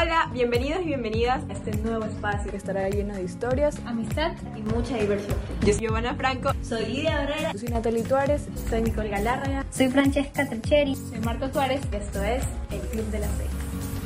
Hola, 0.00 0.30
bienvenidos 0.32 0.80
y 0.80 0.86
bienvenidas 0.86 1.42
a 1.50 1.52
este 1.52 1.76
nuevo 1.76 2.06
espacio 2.06 2.50
que 2.50 2.56
estará 2.56 2.88
lleno 2.88 3.14
de 3.14 3.22
historias, 3.22 3.78
amistad 3.84 4.32
y 4.56 4.62
mucha 4.62 4.96
diversión. 4.96 5.36
Yo 5.60 5.74
soy 5.74 5.82
Giovanna 5.82 6.14
Franco, 6.14 6.52
soy 6.62 6.86
Lidia 6.86 7.22
Herrera, 7.22 7.52
soy 7.52 7.68
Natalie 7.68 8.02
Tuárez, 8.04 8.46
soy 8.70 8.80
Nicole 8.80 9.10
Galárraga, 9.10 9.66
soy 9.70 9.88
Francesca 9.88 10.48
Tricheri, 10.48 10.96
soy 10.96 11.18
Marco 11.20 11.50
Tuárez 11.50 11.82
y 11.92 11.96
esto 11.96 12.22
es 12.22 12.42
El 12.70 12.80
Club 12.88 13.10
de 13.10 13.18
las 13.18 13.30
Seis. 13.36 13.50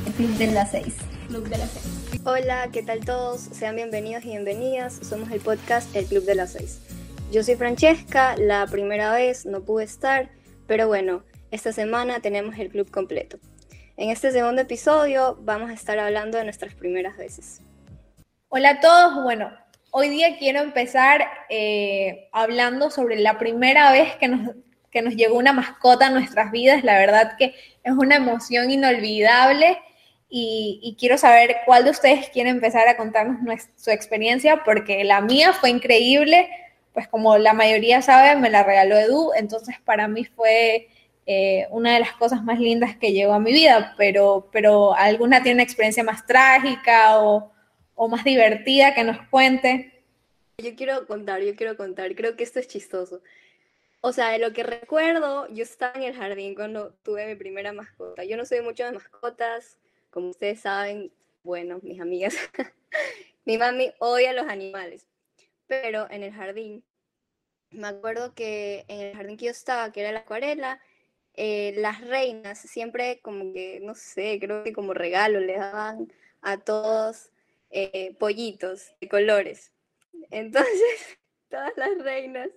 El 0.05 0.13
Club 0.13 0.37
de 0.37 0.51
las 0.51 0.71
Seis. 0.71 0.95
Club 1.29 1.47
de 1.47 1.57
las 1.57 1.71
Seis. 1.71 2.21
Hola, 2.25 2.67
¿qué 2.73 2.83
tal 2.83 2.99
todos? 3.05 3.39
Sean 3.39 3.77
bienvenidos 3.77 4.25
y 4.25 4.31
bienvenidas. 4.31 4.99
Somos 5.01 5.31
el 5.31 5.39
podcast 5.39 5.95
El 5.95 6.07
Club 6.07 6.25
de 6.25 6.35
las 6.35 6.51
Seis. 6.51 6.81
Yo 7.31 7.41
soy 7.41 7.55
Francesca, 7.55 8.35
la 8.35 8.67
primera 8.67 9.13
vez 9.13 9.45
no 9.45 9.61
pude 9.61 9.85
estar, 9.85 10.29
pero 10.67 10.89
bueno, 10.89 11.23
esta 11.51 11.71
semana 11.71 12.19
tenemos 12.19 12.59
el 12.59 12.67
club 12.67 12.91
completo. 12.91 13.37
En 13.97 14.09
este 14.09 14.29
segundo 14.31 14.61
episodio 14.61 15.37
vamos 15.39 15.69
a 15.69 15.73
estar 15.73 15.97
hablando 15.99 16.37
de 16.37 16.43
nuestras 16.43 16.73
primeras 16.73 17.15
veces. 17.15 17.61
Hola 18.49 18.71
a 18.71 18.79
todos, 18.81 19.23
bueno, 19.23 19.53
hoy 19.91 20.09
día 20.09 20.37
quiero 20.37 20.59
empezar 20.59 21.25
eh, 21.47 22.27
hablando 22.33 22.91
sobre 22.91 23.17
la 23.17 23.39
primera 23.39 23.93
vez 23.93 24.13
que 24.17 24.27
nos, 24.27 24.53
que 24.91 25.01
nos 25.01 25.15
llegó 25.15 25.37
una 25.37 25.53
mascota 25.53 26.07
a 26.07 26.09
nuestras 26.09 26.51
vidas. 26.51 26.83
La 26.83 26.99
verdad 26.99 27.37
que 27.37 27.55
es 27.85 27.93
una 27.93 28.17
emoción 28.17 28.69
inolvidable 28.69 29.79
y, 30.27 30.81
y, 30.83 30.97
quiero 30.99 31.17
saber 31.17 31.59
cuál 31.65 31.85
de 31.85 31.91
ustedes 31.91 32.27
quiere 32.27 32.49
empezar 32.49 32.89
a 32.89 32.97
contarnos 32.97 33.39
su 33.77 33.91
experiencia, 33.91 34.63
porque 34.65 35.05
la 35.05 35.21
mía 35.21 35.53
fue 35.53 35.69
increíble, 35.69 36.49
pues 36.93 37.07
como 37.07 37.37
la 37.37 37.53
mayoría 37.53 38.01
sabe, 38.01 38.35
me 38.35 38.49
la 38.49 38.63
regaló 38.63 38.97
Edu, 38.97 39.31
entonces 39.37 39.77
para 39.85 40.09
mí 40.09 40.25
fue 40.25 40.89
eh, 41.25 41.67
una 41.71 41.93
de 41.93 41.99
las 41.99 42.13
cosas 42.13 42.43
más 42.43 42.59
lindas 42.59 42.95
que 42.97 43.11
llegó 43.11 43.33
a 43.33 43.39
mi 43.39 43.51
vida, 43.51 43.95
pero, 43.97 44.49
pero 44.51 44.93
alguna 44.93 45.41
tiene 45.41 45.55
una 45.55 45.63
experiencia 45.63 46.03
más 46.03 46.25
trágica 46.25 47.19
o, 47.19 47.51
o 47.95 48.07
más 48.07 48.23
divertida 48.23 48.93
que 48.93 49.03
nos 49.03 49.17
cuente. 49.29 50.03
Yo 50.57 50.75
quiero 50.75 51.07
contar, 51.07 51.41
yo 51.41 51.55
quiero 51.55 51.75
contar, 51.75 52.13
creo 52.15 52.35
que 52.35 52.43
esto 52.43 52.59
es 52.59 52.67
chistoso. 52.67 53.21
O 54.01 54.13
sea, 54.13 54.29
de 54.29 54.39
lo 54.39 54.53
que 54.53 54.61
recuerdo, 54.61 55.47
yo 55.49 55.63
estaba 55.63 55.93
en 55.95 56.03
el 56.03 56.15
jardín 56.15 56.53
cuando 56.53 56.93
tuve 57.03 57.25
mi 57.25 57.35
primera 57.35 57.73
mascota. 57.73 58.23
Yo 58.23 58.37
no 58.37 58.45
soy 58.45 58.61
mucho 58.61 58.85
de 58.85 58.91
mascotas, 58.91 59.79
como 60.11 60.29
ustedes 60.29 60.59
saben, 60.61 61.11
bueno, 61.43 61.79
mis 61.81 61.99
amigas, 61.99 62.35
mi 63.45 63.57
mami 63.57 63.91
odia 63.99 64.31
los 64.31 64.47
animales, 64.47 65.07
pero 65.67 66.09
en 66.11 66.23
el 66.23 66.31
jardín, 66.31 66.83
me 67.71 67.87
acuerdo 67.87 68.33
que 68.35 68.85
en 68.87 69.01
el 69.01 69.15
jardín 69.15 69.37
que 69.37 69.45
yo 69.45 69.51
estaba, 69.51 69.91
que 69.91 70.01
era 70.01 70.11
la 70.11 70.19
acuarela, 70.19 70.79
eh, 71.37 71.73
las 71.77 72.01
reinas 72.01 72.59
siempre 72.59 73.19
como 73.21 73.53
que, 73.53 73.79
no 73.81 73.95
sé, 73.95 74.39
creo 74.39 74.63
que 74.63 74.73
como 74.73 74.93
regalo 74.93 75.39
le 75.39 75.57
daban 75.57 76.11
a 76.41 76.57
todos 76.57 77.29
eh, 77.71 78.15
pollitos 78.19 78.93
de 79.01 79.09
colores. 79.09 79.71
Entonces, 80.31 81.17
todas 81.49 81.73
las 81.77 81.97
reinas, 81.99 82.49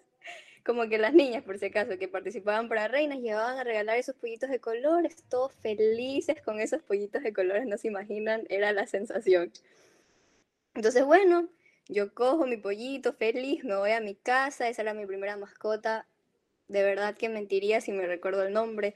como 0.65 0.89
que 0.89 0.99
las 0.99 1.15
niñas, 1.15 1.43
por 1.45 1.59
si 1.59 1.67
acaso, 1.67 1.99
que 1.99 2.09
participaban 2.09 2.69
para 2.69 2.89
reinas, 2.89 3.19
llevaban 3.19 3.59
a 3.59 3.65
regalar 3.65 3.97
esos 3.97 4.15
pollitos 4.17 4.51
de 4.51 4.61
colores, 4.61 5.17
todos 5.29 5.53
felices 5.55 6.41
con 6.43 6.61
esos 6.61 6.83
pollitos 6.83 7.23
de 7.23 7.33
colores, 7.33 7.67
no 7.67 7.79
se 7.79 7.89
imaginan, 7.89 8.45
era 8.49 8.73
la 8.73 8.87
sensación. 8.87 9.53
Entonces, 10.75 11.05
bueno, 11.05 11.49
yo 11.89 12.15
cojo 12.15 12.47
mi 12.47 12.59
pollito 12.59 13.13
feliz, 13.15 13.65
me 13.65 13.77
voy 13.77 13.93
a 13.93 14.01
mi 14.01 14.15
casa, 14.15 14.69
esa 14.69 14.83
era 14.83 14.95
mi 14.95 15.07
primera 15.07 15.37
mascota, 15.37 16.07
de 16.69 16.83
verdad 16.83 17.17
que 17.17 17.29
mentiría 17.29 17.81
si 17.81 17.93
me 17.93 18.07
recuerdo 18.07 18.45
el 18.45 18.53
nombre, 18.53 18.95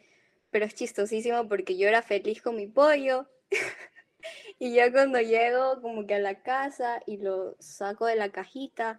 pero 0.50 0.66
es 0.66 0.74
chistosísimo 0.74 1.48
porque 1.48 1.76
yo 1.76 1.88
era 1.88 2.02
feliz 2.02 2.42
con 2.42 2.56
mi 2.56 2.66
pollo. 2.66 3.26
y 4.58 4.74
yo 4.74 4.92
cuando 4.92 5.20
llego 5.20 5.80
como 5.80 6.06
que 6.06 6.14
a 6.14 6.18
la 6.18 6.42
casa 6.42 7.02
y 7.06 7.16
lo 7.16 7.56
saco 7.58 8.06
de 8.06 8.16
la 8.16 8.30
cajita, 8.30 8.98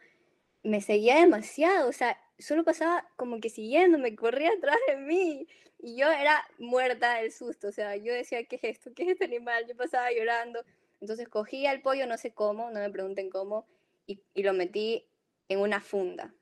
me 0.63 0.81
seguía 0.81 1.15
demasiado, 1.19 1.89
o 1.89 1.93
sea, 1.93 2.17
solo 2.39 2.63
pasaba 2.63 3.07
como 3.15 3.39
que 3.39 3.49
siguiéndome, 3.49 4.15
corría 4.15 4.51
atrás 4.51 4.77
de 4.87 4.97
mí. 4.97 5.47
Y 5.79 5.97
yo 5.97 6.09
era 6.09 6.47
muerta 6.59 7.15
del 7.15 7.31
susto, 7.31 7.67
o 7.67 7.71
sea, 7.71 7.95
yo 7.97 8.13
decía, 8.13 8.43
¿qué 8.45 8.55
es 8.55 8.63
esto? 8.63 8.91
¿Qué 8.95 9.03
es 9.03 9.09
este 9.09 9.25
animal? 9.25 9.65
Yo 9.67 9.75
pasaba 9.75 10.11
llorando. 10.11 10.63
Entonces 11.01 11.27
cogí 11.27 11.65
al 11.67 11.81
pollo, 11.81 12.07
no 12.07 12.17
sé 12.17 12.33
cómo, 12.33 12.71
no 12.71 12.79
me 12.79 12.89
pregunten 12.89 13.29
cómo, 13.29 13.67
y, 14.07 14.21
y 14.33 14.43
lo 14.43 14.53
metí 14.53 15.05
en 15.49 15.59
una 15.59 15.81
funda. 15.81 16.33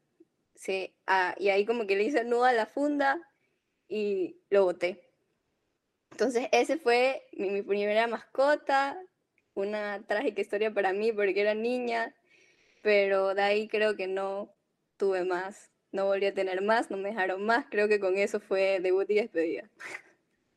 Sí, 0.62 0.94
ah, 1.08 1.34
y 1.40 1.50
ahí 1.50 1.66
como 1.66 1.88
que 1.88 1.96
le 1.96 2.04
hice 2.04 2.24
nudo 2.24 2.46
a 2.46 2.54
la 2.54 2.68
funda 2.68 3.20
y 3.88 4.38
lo 4.52 4.64
boté. 4.66 5.02
Entonces 6.12 6.50
ese 6.52 6.78
fue 6.78 7.26
mi, 7.34 7.64
primera 7.64 8.06
mascota, 8.06 8.96
una 9.56 10.06
trágica 10.06 10.40
historia 10.40 10.72
para 10.72 10.94
mí 10.94 11.12
porque 11.12 11.42
era 11.42 11.56
niña, 11.56 12.14
pero 12.84 13.34
de 13.34 13.42
ahí 13.42 13.68
creo 13.68 13.96
que 13.96 14.06
no 14.06 14.54
tuve 14.98 15.24
más, 15.26 15.72
no 15.92 16.06
volví 16.06 16.28
a 16.28 16.34
tener 16.36 16.62
más, 16.62 16.92
no 16.92 16.98
me 16.98 17.10
dejaron 17.10 17.44
más, 17.44 17.66
creo 17.72 17.88
que 17.88 18.00
con 18.00 18.20
eso 18.20 18.40
fue 18.40 18.80
debut 18.82 19.10
y 19.10 19.16
despedida. 19.16 19.68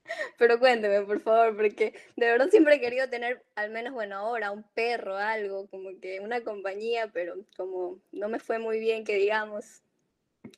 Pero 0.36 0.58
cuénteme, 0.58 1.00
por 1.00 1.20
favor, 1.22 1.56
porque 1.56 1.94
de 2.16 2.26
verdad 2.26 2.50
siempre 2.50 2.74
he 2.74 2.80
querido 2.80 3.08
tener 3.08 3.42
al 3.54 3.70
menos, 3.70 3.94
bueno, 3.94 4.16
ahora 4.16 4.50
un 4.50 4.64
perro, 4.74 5.16
algo, 5.16 5.66
como 5.68 5.98
que 5.98 6.20
una 6.20 6.42
compañía, 6.42 7.10
pero 7.10 7.36
como 7.56 8.02
no 8.12 8.28
me 8.28 8.38
fue 8.38 8.58
muy 8.58 8.78
bien, 8.80 9.04
que 9.04 9.16
digamos, 9.16 9.83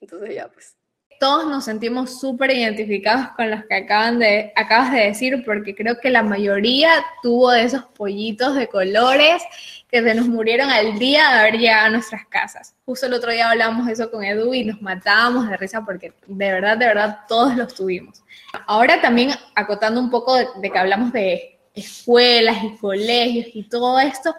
entonces 0.00 0.34
ya 0.34 0.48
pues. 0.48 0.76
Todos 1.18 1.46
nos 1.46 1.64
sentimos 1.64 2.20
súper 2.20 2.50
identificados 2.50 3.28
con 3.36 3.50
los 3.50 3.64
que 3.64 3.74
acaban 3.74 4.18
de, 4.18 4.52
acabas 4.54 4.92
de 4.92 5.00
decir, 5.00 5.42
porque 5.46 5.74
creo 5.74 5.98
que 5.98 6.10
la 6.10 6.22
mayoría 6.22 6.90
tuvo 7.22 7.52
de 7.52 7.62
esos 7.62 7.84
pollitos 7.84 8.54
de 8.54 8.68
colores 8.68 9.42
que 9.88 10.02
se 10.02 10.14
nos 10.14 10.26
murieron 10.26 10.68
al 10.68 10.98
día 10.98 11.30
de 11.30 11.38
haber 11.38 11.58
llegado 11.58 11.86
a 11.86 11.90
nuestras 11.90 12.26
casas. 12.26 12.74
Justo 12.84 13.06
el 13.06 13.14
otro 13.14 13.32
día 13.32 13.50
hablamos 13.50 13.86
de 13.86 13.94
eso 13.94 14.10
con 14.10 14.24
Edu 14.24 14.52
y 14.52 14.64
nos 14.64 14.82
matábamos 14.82 15.48
de 15.48 15.56
risa 15.56 15.82
porque 15.86 16.12
de 16.26 16.52
verdad, 16.52 16.76
de 16.76 16.86
verdad, 16.86 17.20
todos 17.26 17.56
los 17.56 17.74
tuvimos. 17.74 18.22
Ahora 18.66 19.00
también 19.00 19.30
acotando 19.54 20.00
un 20.00 20.10
poco 20.10 20.36
de 20.36 20.70
que 20.70 20.78
hablamos 20.78 21.14
de 21.14 21.58
escuelas 21.74 22.62
y 22.62 22.76
colegios 22.76 23.46
y 23.54 23.62
todo 23.68 24.00
esto, 24.00 24.34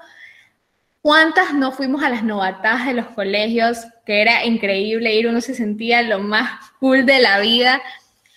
¿Cuántas 1.07 1.53
no 1.53 1.71
fuimos 1.71 2.03
a 2.03 2.09
las 2.09 2.21
novatadas 2.21 2.85
de 2.85 2.93
los 2.93 3.07
colegios? 3.07 3.77
Que 4.05 4.21
era 4.21 4.43
increíble 4.43 5.15
ir, 5.15 5.29
uno 5.29 5.39
se 5.39 5.55
sentía 5.55 6.01
lo 6.01 6.19
más 6.19 6.59
cool 6.81 7.05
de 7.05 7.21
la 7.21 7.39
vida. 7.39 7.81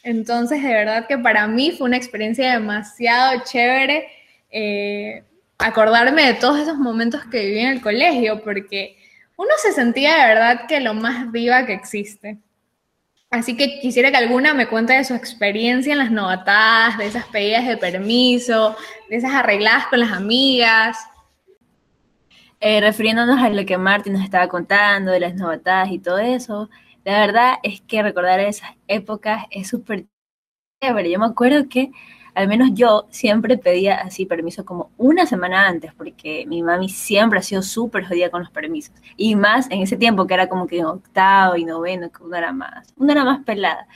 Entonces, 0.04 0.62
de 0.62 0.68
verdad 0.68 1.08
que 1.08 1.18
para 1.18 1.48
mí 1.48 1.72
fue 1.72 1.88
una 1.88 1.96
experiencia 1.96 2.52
demasiado 2.52 3.42
chévere 3.44 4.06
eh, 4.52 5.24
acordarme 5.58 6.26
de 6.26 6.34
todos 6.34 6.60
esos 6.60 6.76
momentos 6.76 7.24
que 7.24 7.44
viví 7.44 7.58
en 7.58 7.70
el 7.70 7.80
colegio, 7.80 8.40
porque 8.44 8.96
uno 9.36 9.50
se 9.60 9.72
sentía 9.72 10.14
de 10.14 10.26
verdad 10.28 10.66
que 10.68 10.78
lo 10.78 10.94
más 10.94 11.32
viva 11.32 11.66
que 11.66 11.72
existe. 11.72 12.38
Así 13.30 13.56
que 13.56 13.80
quisiera 13.80 14.12
que 14.12 14.16
alguna 14.18 14.54
me 14.54 14.68
cuente 14.68 14.92
de 14.92 15.02
su 15.02 15.14
experiencia 15.14 15.92
en 15.92 15.98
las 15.98 16.12
novatadas, 16.12 16.98
de 16.98 17.06
esas 17.06 17.26
pedidas 17.26 17.66
de 17.66 17.76
permiso, 17.76 18.76
de 19.08 19.16
esas 19.16 19.32
arregladas 19.34 19.88
con 19.88 19.98
las 19.98 20.12
amigas. 20.12 20.96
Eh, 22.62 22.80
refiriéndonos 22.82 23.38
a 23.40 23.48
lo 23.48 23.64
que 23.64 23.78
Martín 23.78 24.12
nos 24.12 24.22
estaba 24.22 24.48
contando, 24.48 25.10
de 25.12 25.20
las 25.20 25.34
novatadas 25.34 25.90
y 25.90 25.98
todo 25.98 26.18
eso, 26.18 26.68
la 27.04 27.20
verdad 27.20 27.54
es 27.62 27.80
que 27.80 28.02
recordar 28.02 28.38
esas 28.40 28.70
épocas 28.86 29.44
es 29.50 29.68
súper 29.68 30.04
chévere. 30.82 31.10
Yo 31.10 31.18
me 31.20 31.26
acuerdo 31.26 31.68
que 31.68 31.92
al 32.34 32.48
menos 32.48 32.70
yo 32.74 33.06
siempre 33.10 33.58
pedía 33.58 33.96
así 33.96 34.26
permiso 34.26 34.64
como 34.64 34.90
una 34.98 35.26
semana 35.26 35.68
antes, 35.68 35.94
porque 35.94 36.46
mi 36.48 36.62
mami 36.62 36.88
siempre 36.90 37.40
ha 37.40 37.42
sido 37.42 37.62
súper 37.62 38.06
jodida 38.06 38.30
con 38.30 38.42
los 38.42 38.50
permisos. 38.52 38.94
Y 39.16 39.36
más 39.36 39.70
en 39.70 39.82
ese 39.82 39.96
tiempo 39.96 40.26
que 40.26 40.34
era 40.34 40.48
como 40.48 40.66
que 40.66 40.78
en 40.80 40.86
octavo 40.86 41.56
y 41.56 41.64
noveno, 41.66 42.10
que 42.12 42.22
uno 42.24 42.36
era 42.36 42.52
más, 42.52 42.92
una 42.96 43.12
era 43.14 43.24
más 43.24 43.44
pelada. 43.44 43.88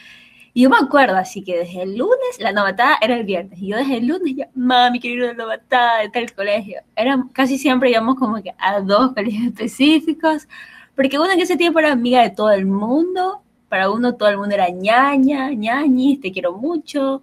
Y 0.56 0.62
yo 0.62 0.70
me 0.70 0.76
acuerdo, 0.76 1.16
así 1.16 1.42
que 1.42 1.59
desde 1.59 1.82
el 1.82 1.97
lunes, 1.98 2.38
la 2.38 2.53
novatada 2.53 2.97
era 3.00 3.16
el 3.16 3.25
viernes. 3.25 3.60
Y 3.60 3.69
yo 3.69 3.76
desde 3.76 3.97
el 3.97 4.06
lunes 4.06 4.37
ya, 4.37 4.48
mami, 4.54 5.00
quiero 5.00 5.25
ir 5.25 5.31
a 5.31 5.32
la 5.32 5.34
novatada 5.34 5.99
de 6.00 6.11
tal 6.11 6.32
colegio. 6.32 6.81
Era, 6.94 7.25
casi 7.32 7.58
siempre 7.58 7.90
íbamos 7.90 8.14
como 8.14 8.40
que 8.40 8.55
a 8.58 8.81
dos 8.81 9.12
colegios 9.14 9.49
específicos, 9.49 10.46
porque 10.94 11.19
uno 11.19 11.32
en 11.32 11.40
ese 11.40 11.56
tiempo 11.56 11.81
era 11.81 11.90
amiga 11.93 12.23
de 12.23 12.31
todo 12.31 12.52
el 12.52 12.67
mundo. 12.67 13.43
Para 13.69 13.90
uno 13.90 14.14
todo 14.14 14.28
el 14.28 14.38
mundo 14.38 14.55
era 14.55 14.69
ñaña, 14.70 15.50
ñañis, 15.50 16.20
te 16.20 16.31
quiero 16.31 16.52
mucho, 16.52 17.23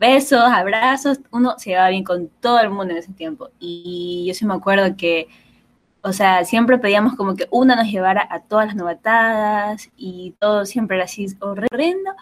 besos, 0.00 0.40
abrazos. 0.40 1.20
Uno 1.30 1.58
se 1.58 1.70
llevaba 1.70 1.90
bien 1.90 2.04
con 2.04 2.28
todo 2.40 2.58
el 2.60 2.70
mundo 2.70 2.92
en 2.94 2.98
ese 3.00 3.12
tiempo. 3.12 3.50
Y 3.60 4.24
yo 4.28 4.34
sí 4.34 4.46
me 4.46 4.54
acuerdo 4.54 4.96
que 4.96 5.28
o 6.04 6.12
sea, 6.12 6.44
siempre 6.44 6.78
pedíamos 6.78 7.14
como 7.16 7.36
que 7.36 7.46
una 7.50 7.76
nos 7.76 7.86
llevara 7.86 8.26
a 8.30 8.40
todas 8.40 8.66
las 8.66 8.76
novatadas 8.76 9.90
y 9.96 10.34
todo 10.40 10.66
siempre 10.66 10.96
era 10.96 11.04
así 11.04 11.26
horrendo 11.40 12.12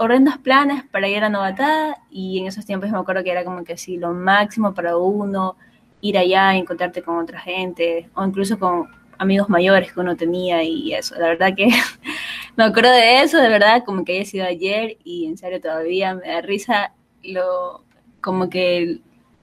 horrendos 0.00 0.38
planes 0.38 0.82
para 0.90 1.08
ir 1.08 1.22
a 1.22 1.28
novatada 1.28 1.98
y 2.10 2.38
en 2.38 2.46
esos 2.46 2.64
tiempos 2.64 2.90
me 2.90 2.98
acuerdo 2.98 3.22
que 3.22 3.30
era 3.30 3.44
como 3.44 3.64
que 3.64 3.76
sí, 3.76 3.98
lo 3.98 4.14
máximo 4.14 4.72
para 4.72 4.96
uno, 4.96 5.56
ir 6.00 6.16
allá, 6.16 6.56
encontrarte 6.56 7.02
con 7.02 7.18
otra 7.18 7.38
gente 7.38 8.08
o 8.14 8.24
incluso 8.24 8.58
con 8.58 8.88
amigos 9.18 9.50
mayores 9.50 9.92
que 9.92 10.00
uno 10.00 10.16
tenía 10.16 10.62
y 10.62 10.94
eso. 10.94 11.14
La 11.16 11.28
verdad 11.28 11.54
que 11.54 11.68
me 12.56 12.64
acuerdo 12.64 12.90
de 12.92 13.22
eso, 13.22 13.36
de 13.38 13.48
verdad, 13.50 13.84
como 13.84 14.04
que 14.04 14.12
haya 14.16 14.24
sido 14.24 14.46
ayer 14.46 14.96
y 15.04 15.26
en 15.26 15.36
serio 15.36 15.60
todavía 15.60 16.14
me 16.14 16.28
da 16.28 16.40
risa 16.40 16.94
lo, 17.22 17.84
como 18.22 18.48
que 18.48 19.00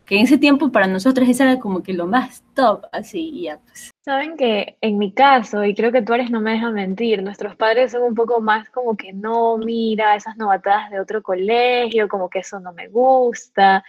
que 0.07 0.15
en 0.15 0.23
ese 0.23 0.37
tiempo 0.37 0.71
para 0.71 0.87
nosotros 0.87 1.27
eso 1.29 1.43
era 1.43 1.59
como 1.59 1.83
que 1.83 1.93
lo 1.93 2.07
más 2.07 2.41
top, 2.55 2.85
así, 2.91 3.29
y 3.29 3.43
ya 3.43 3.59
pues. 3.59 3.91
Saben 4.07 4.37
que 4.37 4.77
en 4.79 4.97
mi 4.97 5.11
caso, 5.11 5.65
y 5.65 5.75
creo 5.75 5.91
que 5.91 6.01
tú 6.01 6.13
eres 6.13 6.31
no 6.31 6.39
me 6.39 6.51
deja 6.51 6.71
mentir, 6.71 7.21
nuestros 7.21 7.57
padres 7.57 7.91
son 7.91 8.03
un 8.03 8.15
poco 8.15 8.39
más 8.39 8.69
como 8.69 8.95
que 8.95 9.11
no, 9.11 9.57
mira, 9.57 10.15
esas 10.15 10.37
novatadas 10.37 10.89
de 10.91 11.01
otro 11.01 11.21
colegio, 11.21 12.07
como 12.07 12.29
que 12.29 12.39
eso 12.39 12.57
no 12.61 12.71
me 12.71 12.87
gusta. 12.87 13.83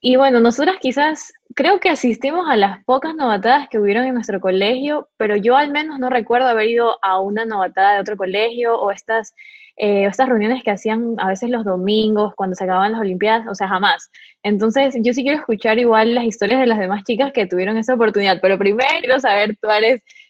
Y 0.00 0.14
bueno, 0.14 0.38
nosotras 0.38 0.76
quizás 0.80 1.32
creo 1.54 1.80
que 1.80 1.88
asistimos 1.88 2.48
a 2.48 2.56
las 2.56 2.84
pocas 2.84 3.14
novatadas 3.14 3.68
que 3.68 3.78
hubieron 3.78 4.04
en 4.04 4.14
nuestro 4.14 4.40
colegio, 4.40 5.08
pero 5.16 5.36
yo 5.36 5.56
al 5.56 5.70
menos 5.70 5.98
no 5.98 6.10
recuerdo 6.10 6.48
haber 6.48 6.68
ido 6.68 6.98
a 7.02 7.20
una 7.20 7.44
novatada 7.44 7.94
de 7.94 8.00
otro 8.00 8.16
colegio 8.16 8.78
o 8.78 8.90
estas 8.90 9.34
eh, 9.76 10.04
estas 10.04 10.28
reuniones 10.28 10.62
que 10.62 10.70
hacían 10.70 11.16
a 11.18 11.28
veces 11.28 11.50
los 11.50 11.64
domingos 11.64 12.32
cuando 12.36 12.54
se 12.54 12.62
acababan 12.62 12.92
las 12.92 13.00
Olimpiadas, 13.00 13.48
o 13.48 13.54
sea, 13.56 13.66
jamás. 13.66 14.08
Entonces, 14.44 14.94
yo 15.00 15.12
sí 15.12 15.22
quiero 15.22 15.38
escuchar 15.38 15.80
igual 15.80 16.14
las 16.14 16.24
historias 16.24 16.60
de 16.60 16.66
las 16.66 16.78
demás 16.78 17.02
chicas 17.02 17.32
que 17.32 17.46
tuvieron 17.46 17.76
esa 17.76 17.94
oportunidad, 17.94 18.38
pero 18.40 18.56
primero 18.56 18.88
quiero 19.00 19.18
saber, 19.18 19.56
tú 19.60 19.68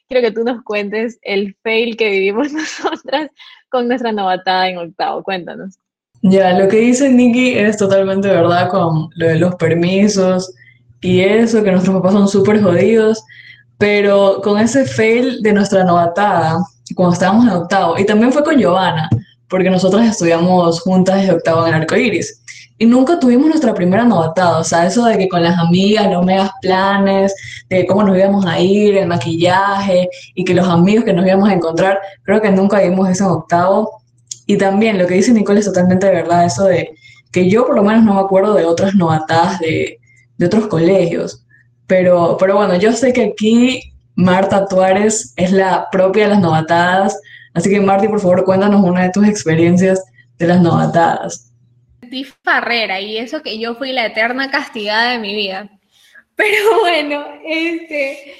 quiero 0.08 0.26
que 0.26 0.32
tú 0.32 0.44
nos 0.44 0.62
cuentes 0.62 1.18
el 1.22 1.54
fail 1.62 1.96
que 1.96 2.08
vivimos 2.08 2.52
nosotras 2.54 3.28
con 3.68 3.86
nuestra 3.86 4.12
novatada 4.12 4.68
en 4.70 4.78
octavo. 4.78 5.22
Cuéntanos. 5.22 5.78
Ya, 6.22 6.58
lo 6.58 6.66
que 6.68 6.78
dice 6.78 7.10
Nikki 7.10 7.58
es 7.58 7.76
totalmente 7.76 8.28
verdad 8.28 8.70
con 8.70 9.10
lo 9.14 9.26
de 9.26 9.38
los 9.38 9.56
permisos 9.56 10.54
y 11.04 11.20
eso, 11.20 11.62
que 11.62 11.70
nuestros 11.70 11.94
papás 11.96 12.14
son 12.14 12.26
súper 12.26 12.62
jodidos, 12.62 13.22
pero 13.76 14.40
con 14.42 14.58
ese 14.58 14.86
fail 14.86 15.42
de 15.42 15.52
nuestra 15.52 15.84
novatada, 15.84 16.56
cuando 16.96 17.12
estábamos 17.12 17.44
en 17.44 17.50
octavo, 17.50 17.98
y 17.98 18.06
también 18.06 18.32
fue 18.32 18.42
con 18.42 18.56
Giovanna, 18.56 19.10
porque 19.50 19.68
nosotros 19.68 20.02
estudiamos 20.02 20.80
juntas 20.80 21.16
desde 21.16 21.34
octavo 21.34 21.66
en 21.66 21.74
el 21.74 21.82
arco 21.82 21.94
iris. 21.94 22.42
Y 22.78 22.86
nunca 22.86 23.20
tuvimos 23.20 23.48
nuestra 23.48 23.74
primera 23.74 24.06
novatada, 24.06 24.60
o 24.60 24.64
sea, 24.64 24.86
eso 24.86 25.04
de 25.04 25.18
que 25.18 25.28
con 25.28 25.42
las 25.42 25.58
amigas, 25.58 26.10
los 26.10 26.24
megas 26.24 26.50
planes, 26.62 27.34
de 27.68 27.84
cómo 27.84 28.04
nos 28.04 28.16
íbamos 28.16 28.46
a 28.46 28.58
ir, 28.58 28.96
el 28.96 29.06
maquillaje, 29.06 30.08
y 30.34 30.42
que 30.42 30.54
los 30.54 30.66
amigos 30.66 31.04
que 31.04 31.12
nos 31.12 31.26
íbamos 31.26 31.50
a 31.50 31.52
encontrar, 31.52 32.00
creo 32.22 32.40
que 32.40 32.50
nunca 32.50 32.80
vimos 32.80 33.10
eso 33.10 33.24
en 33.24 33.30
octavo. 33.30 34.00
Y 34.46 34.56
también 34.56 34.96
lo 34.96 35.06
que 35.06 35.16
dice 35.16 35.34
Nicole 35.34 35.60
es 35.60 35.66
totalmente 35.66 36.08
verdad, 36.08 36.46
eso 36.46 36.64
de 36.64 36.94
que 37.30 37.50
yo 37.50 37.66
por 37.66 37.76
lo 37.76 37.82
menos 37.82 38.04
no 38.04 38.14
me 38.14 38.20
acuerdo 38.20 38.54
de 38.54 38.64
otras 38.64 38.94
novatadas 38.94 39.58
de, 39.58 39.98
de 40.36 40.46
otros 40.46 40.66
colegios. 40.66 41.44
Pero, 41.86 42.36
pero 42.38 42.56
bueno, 42.56 42.76
yo 42.76 42.92
sé 42.92 43.12
que 43.12 43.24
aquí 43.24 43.92
Marta 44.14 44.66
Tuárez 44.66 45.34
es 45.36 45.52
la 45.52 45.88
propia 45.90 46.24
de 46.24 46.30
las 46.30 46.40
novatadas, 46.40 47.18
Así 47.54 47.70
que 47.70 47.80
Marty, 47.80 48.08
por 48.08 48.20
favor, 48.20 48.44
cuéntanos 48.44 48.84
una 48.84 49.04
de 49.04 49.10
tus 49.10 49.26
experiencias 49.26 50.04
de 50.38 50.48
las 50.48 50.60
novatadas. 50.60 51.52
Sentí 52.00 52.24
farrera 52.24 53.00
y 53.00 53.16
eso 53.16 53.42
que 53.42 53.58
yo 53.60 53.76
fui 53.76 53.92
la 53.92 54.06
eterna 54.06 54.50
castigada 54.50 55.12
de 55.12 55.18
mi 55.18 55.34
vida. 55.34 55.70
Pero 56.36 56.80
bueno, 56.80 57.24
este, 57.46 58.34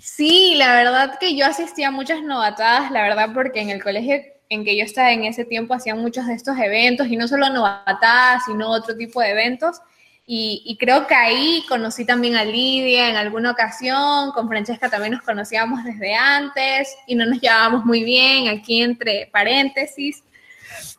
sí, 0.00 0.54
la 0.56 0.74
verdad 0.76 1.18
que 1.18 1.34
yo 1.36 1.44
asistía 1.44 1.88
a 1.88 1.90
muchas 1.90 2.22
novatadas, 2.22 2.92
la 2.92 3.02
verdad 3.02 3.30
porque 3.34 3.60
en 3.60 3.70
el 3.70 3.82
colegio 3.82 4.20
en 4.48 4.64
que 4.64 4.76
yo 4.76 4.84
estaba 4.84 5.10
en 5.10 5.24
ese 5.24 5.44
tiempo 5.44 5.74
hacían 5.74 5.98
muchos 5.98 6.26
de 6.28 6.34
estos 6.34 6.56
eventos 6.56 7.08
y 7.08 7.16
no 7.16 7.26
solo 7.26 7.48
novatadas, 7.48 8.44
sino 8.46 8.70
otro 8.70 8.96
tipo 8.96 9.20
de 9.20 9.30
eventos. 9.30 9.80
Y, 10.24 10.76
creo 10.78 11.06
que 11.06 11.14
ahí 11.14 11.64
conocí 11.68 12.04
también 12.04 12.36
a 12.36 12.44
Lidia 12.44 13.10
en 13.10 13.16
alguna 13.16 13.50
ocasión, 13.50 14.30
con 14.32 14.48
Francesca 14.48 14.88
también 14.88 15.14
nos 15.14 15.22
conocíamos 15.22 15.82
desde 15.84 16.14
antes 16.14 16.96
y 17.06 17.16
no 17.16 17.26
nos 17.26 17.40
llevábamos 17.40 17.84
muy 17.84 18.04
bien 18.04 18.48
aquí 18.48 18.82
entre 18.82 19.28
paréntesis. 19.32 20.22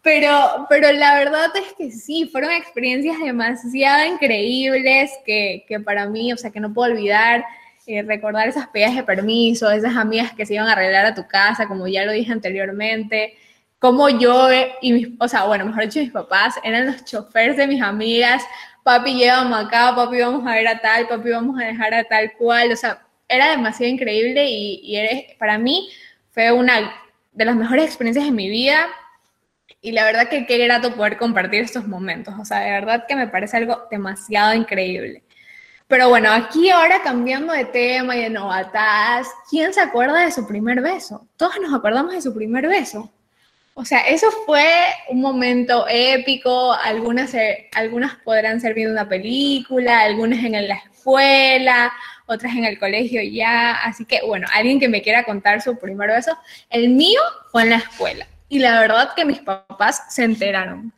Pero, 0.03 0.67
pero 0.69 0.91
la 0.91 1.15
verdad 1.15 1.49
es 1.55 1.73
que 1.77 1.89
sí, 1.91 2.29
fueron 2.31 2.51
experiencias 2.51 3.17
demasiado 3.19 4.05
increíbles 4.05 5.11
que, 5.25 5.65
que 5.67 5.79
para 5.79 6.05
mí, 6.07 6.33
o 6.33 6.37
sea, 6.37 6.51
que 6.51 6.59
no 6.59 6.73
puedo 6.73 6.91
olvidar. 6.91 7.45
Eh, 7.85 8.01
recordar 8.01 8.47
esas 8.47 8.67
peleas 8.67 8.95
de 8.95 9.03
permiso, 9.03 9.69
esas 9.69 9.97
amigas 9.97 10.31
que 10.31 10.45
se 10.45 10.53
iban 10.53 10.69
a 10.69 10.71
arreglar 10.71 11.05
a 11.05 11.13
tu 11.13 11.27
casa, 11.27 11.67
como 11.67 11.85
ya 11.85 12.05
lo 12.05 12.13
dije 12.13 12.31
anteriormente, 12.31 13.33
como 13.77 14.07
yo 14.07 14.47
y 14.81 14.93
mis, 14.93 15.09
o 15.19 15.27
sea, 15.27 15.43
bueno, 15.43 15.65
mejor 15.65 15.83
dicho, 15.83 15.99
mis 15.99 16.13
papás 16.13 16.55
eran 16.63 16.85
los 16.85 17.03
choferes 17.03 17.57
de 17.57 17.67
mis 17.67 17.81
amigas 17.81 18.41
papi, 18.83 19.15
llévame 19.15 19.56
acá, 19.56 19.94
papi, 19.95 20.19
vamos 20.19 20.45
a 20.45 20.56
ver 20.56 20.68
a 20.68 20.80
tal, 20.80 21.07
papi, 21.07 21.30
vamos 21.31 21.59
a 21.59 21.65
dejar 21.65 21.94
a 21.94 22.03
tal 22.03 22.33
cual, 22.33 22.71
o 22.71 22.75
sea, 22.75 23.06
era 23.27 23.50
demasiado 23.50 23.91
increíble 23.91 24.45
y, 24.47 24.95
eres, 24.95 25.35
para 25.39 25.57
mí 25.57 25.89
fue 26.31 26.51
una 26.51 26.94
de 27.31 27.45
las 27.45 27.56
mejores 27.56 27.85
experiencias 27.85 28.25
de 28.25 28.31
mi 28.31 28.50
vida 28.50 28.88
y 29.81 29.91
la 29.91 30.06
verdad 30.06 30.30
que 30.30 30.45
qué 30.45 30.57
grato 30.59 30.95
poder 30.95 31.18
compartir 31.18 31.62
estos 31.62 31.88
momentos, 31.88 32.33
o 32.39 32.45
sea, 32.45 32.59
de 32.59 32.71
verdad 32.71 33.06
que 33.07 33.15
me 33.15 33.27
parece 33.27 33.57
algo 33.57 33.83
demasiado 33.89 34.53
increíble. 34.53 35.24
Pero 35.88 36.09
bueno, 36.09 36.31
aquí 36.31 36.69
ahora 36.69 37.01
cambiando 37.03 37.53
de 37.53 37.65
tema 37.65 38.15
y 38.15 38.21
de 38.24 38.29
novatadas, 38.29 39.27
¿quién 39.50 39.74
se 39.74 39.81
acuerda 39.81 40.25
de 40.25 40.31
su 40.31 40.47
primer 40.47 40.81
beso? 40.81 41.27
Todos 41.38 41.59
nos 41.62 41.74
acordamos 41.74 42.13
de 42.13 42.21
su 42.21 42.33
primer 42.33 42.68
beso. 42.68 43.12
O 43.75 43.85
sea, 43.85 44.01
eso 44.01 44.29
fue 44.45 44.65
un 45.09 45.19
momento 45.19 45.87
épico, 45.89 46.73
algunas, 46.73 47.35
algunas 47.73 48.15
podrán 48.17 48.61
ser 48.61 48.75
viendo 48.75 48.93
una 48.93 49.09
película, 49.09 50.01
algunas 50.01 50.43
en 50.43 50.67
la 50.67 50.75
escuela, 50.75 51.91
otras 52.27 52.55
en 52.55 52.65
el 52.65 52.77
colegio 52.77 53.21
ya, 53.23 53.73
así 53.83 54.05
que 54.05 54.21
bueno, 54.25 54.47
alguien 54.53 54.79
que 54.79 54.87
me 54.87 55.01
quiera 55.01 55.23
contar 55.23 55.59
su 55.61 55.77
primer 55.79 56.11
beso, 56.11 56.37
el 56.69 56.89
mío 56.89 57.19
fue 57.51 57.63
en 57.63 57.71
la 57.71 57.77
escuela. 57.77 58.27
Y 58.47 58.59
la 58.59 58.79
verdad 58.79 59.13
que 59.15 59.25
mis 59.25 59.39
papás 59.39 60.03
se 60.09 60.23
enteraron. 60.23 60.93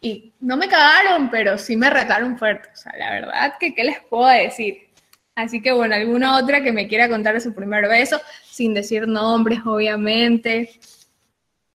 Y 0.00 0.34
no 0.40 0.58
me 0.58 0.68
cagaron, 0.68 1.30
pero 1.30 1.56
sí 1.56 1.76
me 1.76 1.88
retaron 1.88 2.38
fuerte, 2.38 2.68
o 2.72 2.76
sea, 2.76 2.92
la 2.98 3.10
verdad 3.10 3.54
que 3.58 3.74
qué 3.74 3.84
les 3.84 4.00
puedo 4.00 4.26
decir. 4.26 4.88
Así 5.34 5.62
que 5.62 5.72
bueno, 5.72 5.94
alguna 5.94 6.36
otra 6.36 6.62
que 6.62 6.72
me 6.72 6.88
quiera 6.88 7.08
contar 7.08 7.34
de 7.34 7.40
su 7.40 7.54
primer 7.54 7.88
beso, 7.88 8.20
sin 8.44 8.74
decir 8.74 9.08
nombres, 9.08 9.60
obviamente 9.64 10.78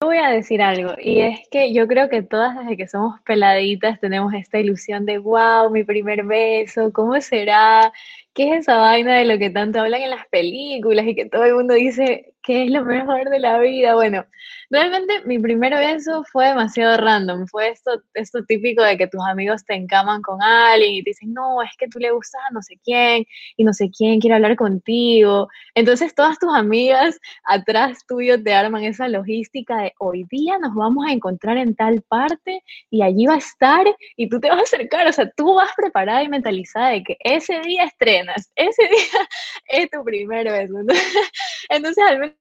voy 0.06 0.18
a 0.18 0.30
decir 0.30 0.62
algo, 0.62 0.94
y 1.02 1.22
es 1.22 1.48
que 1.50 1.74
yo 1.74 1.88
creo 1.88 2.10
que 2.10 2.22
todas 2.22 2.58
desde 2.58 2.78
que 2.78 2.88
somos 2.88 3.20
peladitas 3.22 4.00
tenemos 4.00 4.34
esta 4.34 4.60
ilusión 4.60 5.06
de, 5.06 5.18
wow, 5.18 5.70
mi 5.70 5.84
primer 5.84 6.24
beso, 6.24 6.92
¿cómo 6.94 7.20
será? 7.22 7.92
¿Qué 8.34 8.50
es 8.52 8.62
esa 8.62 8.78
vaina 8.78 9.18
de 9.18 9.26
lo 9.26 9.38
que 9.38 9.50
tanto 9.52 9.80
hablan 9.80 10.02
en 10.02 10.10
las 10.10 10.28
películas 10.28 11.06
y 11.06 11.16
que 11.16 11.30
todo 11.30 11.46
el 11.46 11.54
mundo 11.56 11.76
dice 11.76 12.34
que 12.42 12.64
es 12.66 12.72
lo 12.72 12.84
mejor 12.84 13.30
de 13.30 13.40
la 13.40 13.60
vida? 13.60 13.96
Bueno, 13.96 14.26
Realmente 14.74 15.22
mi 15.26 15.38
primer 15.38 15.72
beso 15.76 16.24
fue 16.32 16.48
demasiado 16.48 16.98
random, 16.98 17.46
fue 17.46 17.70
esto, 17.70 18.02
esto 18.16 18.44
típico 18.44 18.82
de 18.82 18.98
que 18.98 19.06
tus 19.06 19.22
amigos 19.24 19.64
te 19.66 19.76
encaman 19.76 20.24
con 20.24 20.42
alguien 20.42 20.94
y 20.96 21.04
te 21.04 21.12
dicen, 21.12 21.32
no, 21.32 21.62
es 21.62 21.70
que 21.78 21.88
tú 21.88 22.00
le 22.00 22.10
gustas 22.10 22.42
a 22.50 22.54
no 22.54 22.60
sé 22.64 22.80
quién 22.84 23.24
y 23.56 23.64
no 23.64 23.72
sé 23.72 23.92
quién 23.96 24.20
quiere 24.20 24.34
hablar 24.34 24.56
contigo. 24.56 25.48
Entonces 25.76 26.16
todas 26.16 26.40
tus 26.40 26.52
amigas 26.56 27.20
atrás 27.44 28.04
tuyo 28.08 28.42
te 28.42 28.52
arman 28.52 28.84
esa 28.84 29.08
logística 29.08 29.78
de 29.78 29.94
hoy 30.00 30.26
día 30.32 30.58
nos 30.58 30.74
vamos 30.74 31.06
a 31.08 31.12
encontrar 31.12 31.58
en 31.58 31.76
tal 31.76 32.02
parte 32.02 32.64
y 32.90 33.04
allí 33.04 33.28
va 33.28 33.36
a 33.36 33.38
estar 33.38 33.86
y 34.18 34.28
tú 34.28 34.40
te 34.40 34.50
vas 34.50 34.58
a 34.58 34.64
acercar, 34.64 35.08
o 35.08 35.14
sea, 35.14 35.30
tú 35.38 35.54
vas 35.54 35.70
preparada 35.78 36.24
y 36.24 36.30
mentalizada 36.30 36.90
de 36.90 37.04
que 37.04 37.18
ese 37.20 37.60
día 37.60 37.84
estrenas, 38.32 38.52
ese 38.56 38.84
día 38.84 39.28
es 39.68 39.90
tu 39.90 40.04
primer 40.04 40.46
beso. 40.50 40.76
Entonces, 41.70 42.04
al 42.08 42.20
menos 42.20 42.36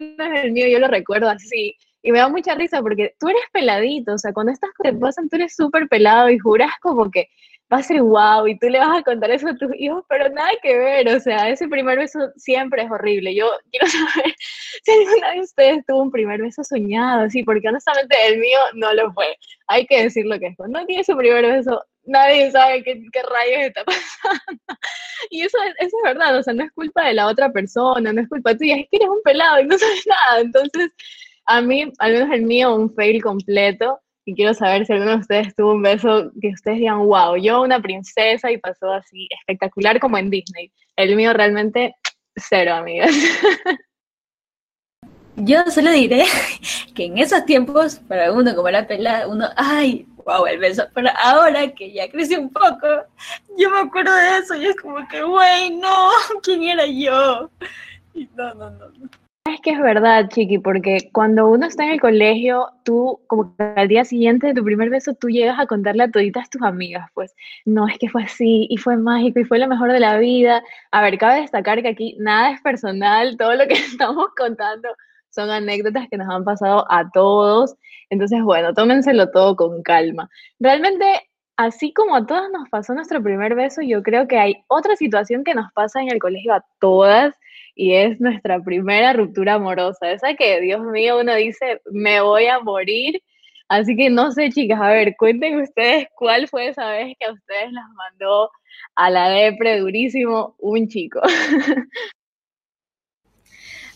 el 0.44 0.52
mío 0.52 0.66
yo 0.68 0.78
lo 0.78 0.88
recuerdo 0.88 1.28
así. 1.28 1.76
Y 2.04 2.10
me 2.10 2.18
da 2.18 2.28
mucha 2.28 2.54
risa 2.54 2.82
porque 2.82 3.14
tú 3.20 3.28
eres 3.28 3.42
peladito, 3.52 4.14
o 4.14 4.18
sea, 4.18 4.32
cuando 4.32 4.52
estas 4.52 4.70
cosas 4.72 4.98
pasan, 5.00 5.28
tú 5.28 5.36
eres 5.36 5.54
súper 5.54 5.88
pelado 5.88 6.30
y 6.30 6.38
juras 6.38 6.72
como 6.80 7.10
que 7.10 7.28
va 7.72 7.78
a 7.78 7.82
ser 7.82 8.02
guau 8.02 8.46
y 8.46 8.58
tú 8.58 8.68
le 8.68 8.78
vas 8.78 8.98
a 8.98 9.02
contar 9.02 9.30
eso 9.30 9.48
a 9.48 9.56
tus 9.56 9.70
hijos, 9.78 10.04
pero 10.08 10.28
nada 10.28 10.50
que 10.62 10.76
ver, 10.76 11.08
o 11.08 11.20
sea, 11.20 11.48
ese 11.48 11.68
primer 11.68 11.98
beso 11.98 12.18
siempre 12.36 12.82
es 12.82 12.90
horrible. 12.90 13.34
Yo 13.34 13.50
quiero 13.70 13.86
saber 13.86 14.34
si 14.84 14.90
alguna 14.90 15.32
de 15.32 15.40
ustedes 15.40 15.86
tuvo 15.86 16.02
un 16.02 16.10
primer 16.10 16.42
beso 16.42 16.62
soñado, 16.64 17.30
sí, 17.30 17.42
porque 17.42 17.68
honestamente 17.68 18.16
el 18.26 18.38
mío 18.38 18.58
no 18.74 18.92
lo 18.92 19.12
fue. 19.12 19.26
Hay 19.68 19.86
que 19.86 20.02
decir 20.02 20.26
lo 20.26 20.38
que 20.38 20.48
es. 20.48 20.56
Cuando 20.56 20.84
tiene 20.86 21.04
su 21.04 21.16
primer 21.16 21.46
beso, 21.46 21.82
nadie 22.04 22.50
sabe 22.50 22.82
qué, 22.82 22.94
rayos 22.94 23.66
está 23.66 23.85
pasando. 23.85 24.62
Y 25.30 25.42
eso 25.42 25.59
es, 25.62 25.75
eso 25.78 25.97
es 25.97 26.02
verdad, 26.04 26.38
o 26.38 26.42
sea, 26.42 26.54
no 26.54 26.64
es 26.64 26.73
culpa 26.73 27.06
de 27.06 27.14
la 27.14 27.26
otra 27.26 27.52
persona, 27.52 28.12
no 28.12 28.21
es 28.21 28.28
culpa 28.28 28.56
tuya, 28.56 28.76
es 28.76 28.87
que 28.90 28.97
eres 28.97 29.09
un 29.09 29.23
pelado 29.23 29.61
y 29.61 29.66
no 29.66 29.78
sabes 29.78 30.06
nada. 30.06 30.40
Entonces, 30.40 30.90
a 31.47 31.61
mí, 31.61 31.92
al 31.99 32.12
menos 32.12 32.30
el 32.32 32.42
mío, 32.42 32.75
un 32.75 32.94
fail 32.94 33.23
completo. 33.23 34.00
Y 34.25 34.35
quiero 34.37 34.54
saber 34.54 34.87
si 34.87 34.92
alguno 34.92 35.12
de 35.12 35.18
ustedes 35.18 35.54
tuvo 35.56 35.73
un 35.73 35.82
beso 35.82 36.30
que 36.40 36.49
ustedes 36.50 36.78
digan, 36.78 37.00
wow, 37.06 37.37
yo 37.37 37.61
una 37.61 37.82
princesa 37.82 38.52
y 38.52 38.59
pasó 38.59 38.92
así 38.92 39.28
espectacular 39.40 39.99
como 39.99 40.16
en 40.16 40.30
Disney. 40.30 40.71
El 40.94 41.16
mío 41.16 41.32
realmente 41.32 41.97
cero, 42.37 42.75
amigas. 42.75 43.11
Yo 45.37 45.64
solo 45.71 45.90
diré 45.90 46.25
que 46.94 47.06
en 47.06 47.18
esos 47.18 47.44
tiempos, 47.47 47.97
para 48.06 48.32
uno 48.32 48.54
como 48.54 48.71
la 48.71 48.87
pelada, 48.87 49.26
uno, 49.26 49.49
ay, 49.56 50.06
wow, 50.24 50.46
el 50.46 50.58
beso. 50.58 50.84
Pero 50.94 51.08
ahora 51.22 51.68
que 51.72 51.92
ya 51.92 52.10
crecí 52.10 52.36
un 52.36 52.50
poco, 52.50 52.86
yo 53.56 53.70
me 53.70 53.80
acuerdo 53.80 54.14
de 54.14 54.38
eso 54.38 54.54
y 54.56 54.66
es 54.66 54.76
como 54.76 55.06
que, 55.08 55.22
güey, 55.22 55.70
no, 55.70 56.10
¿quién 56.42 56.62
era 56.64 56.86
yo? 56.86 57.50
Y 58.14 58.28
no, 58.36 58.54
no, 58.54 58.70
no. 58.70 58.88
no. 58.88 59.22
Es 59.44 59.60
que 59.60 59.70
es 59.70 59.80
verdad, 59.80 60.28
Chiqui, 60.28 60.58
porque 60.58 61.10
cuando 61.12 61.48
uno 61.48 61.66
está 61.66 61.84
en 61.84 61.90
el 61.90 62.00
colegio, 62.00 62.68
tú, 62.84 63.20
como 63.26 63.56
que 63.56 63.64
al 63.64 63.88
día 63.88 64.04
siguiente 64.04 64.46
de 64.46 64.54
tu 64.54 64.64
primer 64.64 64.88
beso, 64.88 65.14
tú 65.14 65.28
llegas 65.28 65.58
a 65.58 65.66
contarle 65.66 66.04
a 66.04 66.10
toditas 66.10 66.48
tus 66.48 66.62
amigas, 66.62 67.10
pues, 67.12 67.34
no, 67.64 67.88
es 67.88 67.98
que 67.98 68.08
fue 68.08 68.22
así, 68.22 68.68
y 68.70 68.76
fue 68.76 68.96
mágico, 68.96 69.40
y 69.40 69.44
fue 69.44 69.58
lo 69.58 69.66
mejor 69.66 69.90
de 69.92 69.98
la 69.98 70.16
vida. 70.18 70.62
A 70.92 71.02
ver, 71.02 71.18
cabe 71.18 71.40
destacar 71.40 71.82
que 71.82 71.88
aquí 71.88 72.16
nada 72.20 72.52
es 72.52 72.60
personal, 72.60 73.36
todo 73.36 73.54
lo 73.54 73.66
que 73.66 73.74
estamos 73.74 74.28
contando 74.36 74.88
son 75.32 75.50
anécdotas 75.50 76.08
que 76.10 76.16
nos 76.16 76.28
han 76.28 76.44
pasado 76.44 76.84
a 76.90 77.10
todos. 77.10 77.74
Entonces, 78.10 78.42
bueno, 78.42 78.74
tómenselo 78.74 79.30
todo 79.30 79.56
con 79.56 79.82
calma. 79.82 80.28
Realmente, 80.60 81.04
así 81.56 81.92
como 81.92 82.16
a 82.16 82.26
todas 82.26 82.50
nos 82.50 82.68
pasó 82.68 82.94
nuestro 82.94 83.22
primer 83.22 83.54
beso, 83.54 83.82
yo 83.82 84.02
creo 84.02 84.28
que 84.28 84.38
hay 84.38 84.64
otra 84.68 84.96
situación 84.96 85.44
que 85.44 85.54
nos 85.54 85.72
pasa 85.72 86.00
en 86.00 86.10
el 86.10 86.18
colegio 86.18 86.54
a 86.54 86.64
todas 86.80 87.34
y 87.74 87.94
es 87.94 88.20
nuestra 88.20 88.60
primera 88.60 89.12
ruptura 89.12 89.54
amorosa. 89.54 90.12
Esa 90.12 90.34
que, 90.34 90.60
Dios 90.60 90.82
mío, 90.82 91.20
uno 91.20 91.34
dice, 91.34 91.80
me 91.90 92.20
voy 92.20 92.46
a 92.46 92.60
morir. 92.60 93.22
Así 93.68 93.96
que 93.96 94.10
no 94.10 94.30
sé, 94.32 94.50
chicas, 94.50 94.80
a 94.80 94.90
ver, 94.90 95.14
cuenten 95.16 95.60
ustedes 95.60 96.06
cuál 96.14 96.46
fue 96.48 96.68
esa 96.68 96.90
vez 96.90 97.16
que 97.18 97.26
a 97.26 97.32
ustedes 97.32 97.72
las 97.72 97.88
mandó 97.94 98.50
a 98.96 99.10
la 99.10 99.30
depre 99.30 99.78
durísimo 99.80 100.54
un 100.58 100.88
chico. 100.88 101.20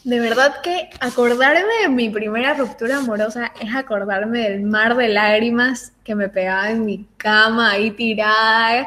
De 0.06 0.20
verdad 0.20 0.60
que 0.62 0.88
acordarme 1.00 1.82
de 1.82 1.88
mi 1.88 2.08
primera 2.10 2.54
ruptura 2.54 2.98
amorosa 2.98 3.52
es 3.60 3.74
acordarme 3.74 4.48
del 4.48 4.62
mar 4.62 4.96
de 4.96 5.08
lágrimas 5.08 5.94
que 6.04 6.14
me 6.14 6.28
pegaba 6.28 6.70
en 6.70 6.86
mi 6.86 7.08
cama 7.16 7.72
ahí 7.72 7.90
tirada. 7.90 8.86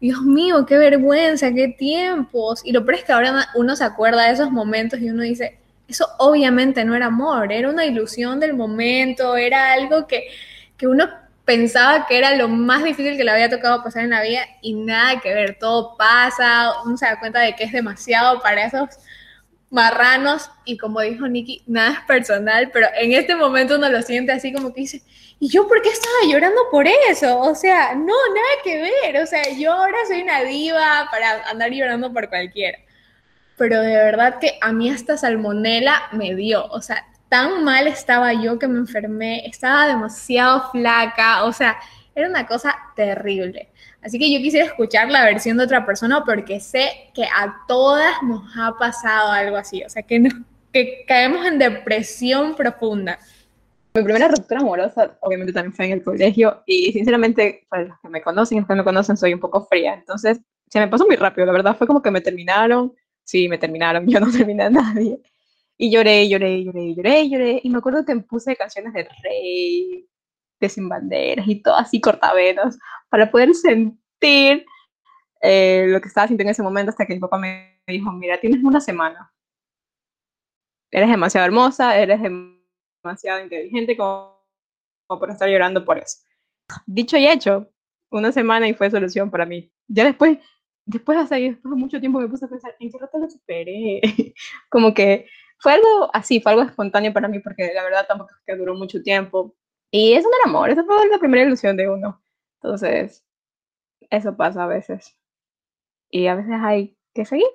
Dios 0.00 0.22
mío, 0.22 0.64
qué 0.66 0.78
vergüenza, 0.78 1.52
qué 1.52 1.66
tiempos. 1.76 2.60
Y 2.64 2.70
lo 2.70 2.84
peor 2.84 2.98
es 2.98 3.04
que 3.04 3.12
ahora 3.12 3.48
uno 3.56 3.74
se 3.74 3.82
acuerda 3.82 4.26
de 4.26 4.34
esos 4.34 4.52
momentos 4.52 5.00
y 5.00 5.10
uno 5.10 5.24
dice, 5.24 5.58
eso 5.88 6.06
obviamente 6.18 6.84
no 6.84 6.94
era 6.94 7.06
amor, 7.06 7.50
era 7.50 7.68
una 7.68 7.84
ilusión 7.84 8.38
del 8.38 8.54
momento, 8.54 9.36
era 9.36 9.72
algo 9.72 10.06
que, 10.06 10.28
que 10.76 10.86
uno 10.86 11.08
pensaba 11.44 12.06
que 12.06 12.16
era 12.16 12.36
lo 12.36 12.46
más 12.46 12.84
difícil 12.84 13.16
que 13.16 13.24
le 13.24 13.32
había 13.32 13.50
tocado 13.50 13.82
pasar 13.82 14.04
en 14.04 14.10
la 14.10 14.22
vida 14.22 14.42
y 14.62 14.74
nada 14.74 15.18
que 15.20 15.34
ver, 15.34 15.58
todo 15.58 15.96
pasa, 15.96 16.80
uno 16.84 16.96
se 16.96 17.06
da 17.06 17.18
cuenta 17.18 17.40
de 17.40 17.56
que 17.56 17.64
es 17.64 17.72
demasiado 17.72 18.40
para 18.40 18.66
esos 18.66 18.88
marranos 19.70 20.50
y 20.64 20.76
como 20.76 21.00
dijo 21.00 21.26
Nikki, 21.28 21.62
nada 21.66 21.92
es 21.92 22.00
personal, 22.00 22.70
pero 22.72 22.88
en 22.98 23.12
este 23.12 23.36
momento 23.36 23.76
uno 23.76 23.88
lo 23.88 24.02
siente 24.02 24.32
así 24.32 24.52
como 24.52 24.74
que 24.74 24.82
dice, 24.82 25.02
¿y 25.38 25.48
yo 25.48 25.66
por 25.68 25.80
qué 25.80 25.88
estaba 25.88 26.14
llorando 26.28 26.60
por 26.70 26.86
eso? 27.08 27.40
O 27.40 27.54
sea, 27.54 27.94
no, 27.94 28.14
nada 28.34 28.48
que 28.64 28.82
ver, 28.82 29.22
o 29.22 29.26
sea, 29.26 29.42
yo 29.56 29.72
ahora 29.72 29.96
soy 30.06 30.22
una 30.22 30.42
diva 30.42 31.08
para 31.10 31.48
andar 31.48 31.70
llorando 31.70 32.12
por 32.12 32.28
cualquiera. 32.28 32.78
Pero 33.56 33.80
de 33.80 33.94
verdad 33.94 34.38
que 34.40 34.58
a 34.60 34.72
mí 34.72 34.90
esta 34.90 35.16
salmonela 35.16 36.08
me 36.12 36.34
dio, 36.34 36.66
o 36.66 36.82
sea, 36.82 37.06
tan 37.28 37.62
mal 37.62 37.86
estaba 37.86 38.32
yo 38.32 38.58
que 38.58 38.66
me 38.66 38.78
enfermé, 38.78 39.46
estaba 39.46 39.86
demasiado 39.86 40.70
flaca, 40.72 41.44
o 41.44 41.52
sea, 41.52 41.78
era 42.14 42.28
una 42.28 42.46
cosa 42.46 42.76
terrible. 42.96 43.68
Así 44.02 44.18
que 44.18 44.32
yo 44.32 44.38
quisiera 44.40 44.66
escuchar 44.66 45.10
la 45.10 45.24
versión 45.24 45.58
de 45.58 45.64
otra 45.64 45.84
persona 45.84 46.24
porque 46.24 46.58
sé 46.60 47.10
que 47.14 47.24
a 47.24 47.64
todas 47.68 48.14
nos 48.22 48.42
ha 48.56 48.76
pasado 48.78 49.30
algo 49.30 49.56
así, 49.56 49.82
o 49.82 49.90
sea, 49.90 50.02
que, 50.02 50.26
que 50.72 51.04
caemos 51.06 51.46
en 51.46 51.58
depresión 51.58 52.54
profunda. 52.54 53.18
Mi 53.92 54.02
primera 54.02 54.28
ruptura 54.28 54.60
amorosa, 54.60 55.18
obviamente, 55.20 55.52
también 55.52 55.74
fue 55.74 55.86
en 55.86 55.92
el 55.92 56.04
colegio 56.04 56.62
y 56.64 56.92
sinceramente, 56.92 57.66
para 57.68 57.84
los 57.84 57.98
que 58.00 58.08
me 58.08 58.22
conocen 58.22 58.58
los 58.58 58.66
que 58.66 58.74
no 58.74 58.78
me 58.78 58.84
conocen, 58.84 59.16
soy 59.16 59.34
un 59.34 59.40
poco 59.40 59.66
fría. 59.66 59.94
Entonces, 59.94 60.40
se 60.68 60.78
me 60.78 60.88
pasó 60.88 61.06
muy 61.06 61.16
rápido, 61.16 61.46
la 61.46 61.52
verdad, 61.52 61.76
fue 61.76 61.86
como 61.86 62.00
que 62.00 62.10
me 62.10 62.20
terminaron, 62.20 62.94
sí, 63.24 63.48
me 63.48 63.58
terminaron, 63.58 64.06
yo 64.08 64.20
no 64.20 64.30
terminé 64.30 64.64
a 64.64 64.70
nadie. 64.70 65.20
Y 65.76 65.90
lloré, 65.90 66.28
lloré, 66.28 66.62
lloré, 66.62 66.94
lloré, 66.94 67.28
lloré. 67.28 67.60
Y 67.64 67.70
me 67.70 67.78
acuerdo 67.78 68.04
que 68.04 68.14
me 68.14 68.22
puse 68.22 68.54
canciones 68.54 68.92
de 68.92 69.08
Rey, 69.22 70.06
de 70.60 70.68
Sin 70.68 70.88
Banderas 70.88 71.48
y 71.48 71.62
todo 71.62 71.74
así 71.76 72.00
cortavenos 72.00 72.78
para 73.08 73.30
poder 73.30 73.54
sentir 73.54 74.66
eh, 75.40 75.86
lo 75.88 76.00
que 76.00 76.08
estaba 76.08 76.28
sintiendo 76.28 76.50
en 76.50 76.52
ese 76.52 76.62
momento 76.62 76.90
hasta 76.90 77.06
que 77.06 77.14
mi 77.14 77.20
papá 77.20 77.38
me 77.38 77.80
dijo, 77.86 78.12
mira, 78.12 78.38
tienes 78.38 78.62
una 78.62 78.80
semana. 78.80 79.32
Eres 80.90 81.08
demasiado 81.08 81.46
hermosa, 81.46 81.96
eres 81.98 82.20
demasiado 83.02 83.42
inteligente 83.42 83.96
como, 83.96 84.38
para 85.08 85.32
estar 85.32 85.48
llorando 85.48 85.84
por 85.84 85.98
eso. 85.98 86.18
Dicho 86.86 87.16
y 87.16 87.26
hecho, 87.26 87.70
una 88.10 88.32
semana 88.32 88.68
y 88.68 88.74
fue 88.74 88.90
solución 88.90 89.30
para 89.30 89.46
mí. 89.46 89.72
Ya 89.88 90.04
después, 90.04 90.38
después 90.84 91.18
hasta 91.18 91.36
ahí, 91.36 91.50
después 91.50 91.74
de 91.74 91.80
mucho 91.80 92.00
tiempo 92.00 92.20
me 92.20 92.28
puse 92.28 92.44
a 92.44 92.48
pensar, 92.48 92.76
¿en 92.78 92.90
qué 92.90 92.98
rato 92.98 93.18
lo 93.18 93.30
superé? 93.30 94.00
como 94.68 94.92
que 94.92 95.26
fue 95.58 95.72
algo 95.72 96.10
así, 96.12 96.40
fue 96.40 96.52
algo 96.52 96.64
espontáneo 96.64 97.12
para 97.12 97.28
mí 97.28 97.38
porque 97.38 97.72
la 97.74 97.84
verdad 97.84 98.06
tampoco 98.06 98.30
es 98.32 98.40
que 98.46 98.56
duró 98.56 98.74
mucho 98.74 99.02
tiempo. 99.02 99.54
Y 99.90 100.14
no 100.14 100.18
era 100.20 100.28
amor, 100.46 100.70
esa 100.70 100.84
fue 100.84 101.08
la 101.08 101.18
primera 101.18 101.44
ilusión 101.44 101.76
de 101.76 101.88
uno. 101.88 102.22
Entonces, 102.62 103.24
eso 104.10 104.36
pasa 104.36 104.64
a 104.64 104.66
veces. 104.66 105.16
Y 106.10 106.26
a 106.26 106.34
veces 106.34 106.52
hay 106.60 106.96
que 107.14 107.24
seguir. 107.24 107.48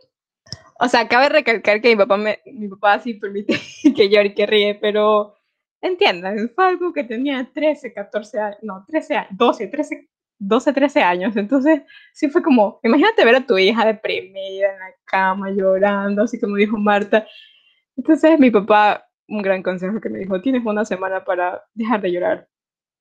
O 0.80 0.88
sea, 0.88 1.08
cabe 1.08 1.30
recalcar 1.30 1.82
que 1.82 1.90
mi 1.90 1.96
papá, 1.96 2.18
me, 2.18 2.40
mi 2.46 2.68
papá 2.68 3.00
sí 3.00 3.14
permite 3.14 3.56
que 3.96 4.10
llore 4.10 4.28
y 4.28 4.36
que 4.36 4.46
ríe, 4.46 4.76
pero 4.76 5.36
entiendan, 5.82 6.50
fue 6.54 6.66
algo 6.66 6.92
que 6.94 7.04
tenía 7.04 7.50
13, 7.54 7.94
14 7.94 8.40
años, 8.40 8.58
no, 8.62 8.86
13 8.88 9.16
años, 9.16 9.30
12, 9.38 9.68
13, 9.68 10.10
12, 10.40 10.74
13 10.74 11.02
años. 11.02 11.38
Entonces, 11.38 11.82
sí 12.14 12.30
fue 12.30 12.42
como, 12.42 12.80
imagínate 12.84 13.24
ver 13.24 13.36
a 13.36 13.46
tu 13.46 13.58
hija 13.58 13.86
deprimida 13.86 14.74
en 14.74 14.80
la 14.80 14.94
cama 15.06 15.52
llorando, 15.52 16.24
así 16.24 16.40
como 16.40 16.56
dijo 16.58 16.78
Marta. 16.78 17.26
Entonces, 17.96 18.40
mi 18.40 18.52
papá, 18.52 19.05
un 19.28 19.42
gran 19.42 19.64
consejo 19.64 20.00
que 20.02 20.10
me 20.10 20.20
dijo, 20.20 20.42
tienes 20.42 20.66
una 20.66 20.86
semana 20.86 21.24
para 21.24 21.64
dejar 21.74 22.02
de 22.02 22.12
llorar 22.12 22.48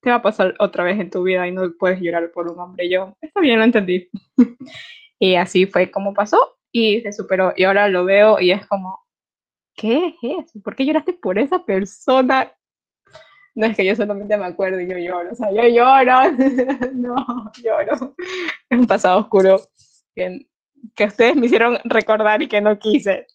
te 0.04 0.10
va 0.10 0.16
a 0.16 0.22
pasar 0.22 0.54
otra 0.58 0.84
vez 0.84 1.00
en 1.00 1.10
tu 1.10 1.22
vida 1.22 1.48
y 1.48 1.52
no 1.52 1.72
puedes 1.76 2.00
llorar 2.00 2.30
por 2.30 2.48
un 2.48 2.60
hombre. 2.60 2.88
Yo, 2.88 3.16
está 3.20 3.40
bien, 3.40 3.58
lo 3.58 3.64
entendí. 3.64 4.08
y 5.18 5.34
así 5.34 5.66
fue 5.66 5.90
como 5.90 6.14
pasó 6.14 6.58
y 6.70 7.00
se 7.00 7.12
superó. 7.12 7.54
Y 7.56 7.64
ahora 7.64 7.88
lo 7.88 8.04
veo 8.04 8.38
y 8.38 8.52
es 8.52 8.64
como, 8.66 9.00
¿qué 9.74 10.08
es 10.08 10.14
eso? 10.46 10.60
¿Por 10.62 10.76
qué 10.76 10.84
lloraste 10.84 11.14
por 11.14 11.38
esa 11.38 11.64
persona? 11.64 12.52
No 13.54 13.66
es 13.66 13.76
que 13.76 13.84
yo 13.84 13.96
solamente 13.96 14.36
me 14.36 14.44
acuerdo 14.44 14.80
y 14.80 14.88
yo 14.88 14.98
lloro, 14.98 15.32
o 15.32 15.34
sea, 15.34 15.50
yo 15.50 15.62
lloro, 15.68 16.32
no, 16.92 17.52
lloro. 17.62 18.14
Es 18.68 18.78
un 18.78 18.86
pasado 18.86 19.20
oscuro 19.20 19.60
que, 20.14 20.46
que 20.94 21.04
ustedes 21.04 21.34
me 21.36 21.46
hicieron 21.46 21.78
recordar 21.84 22.42
y 22.42 22.48
que 22.48 22.60
no 22.60 22.78
quise. 22.78 23.26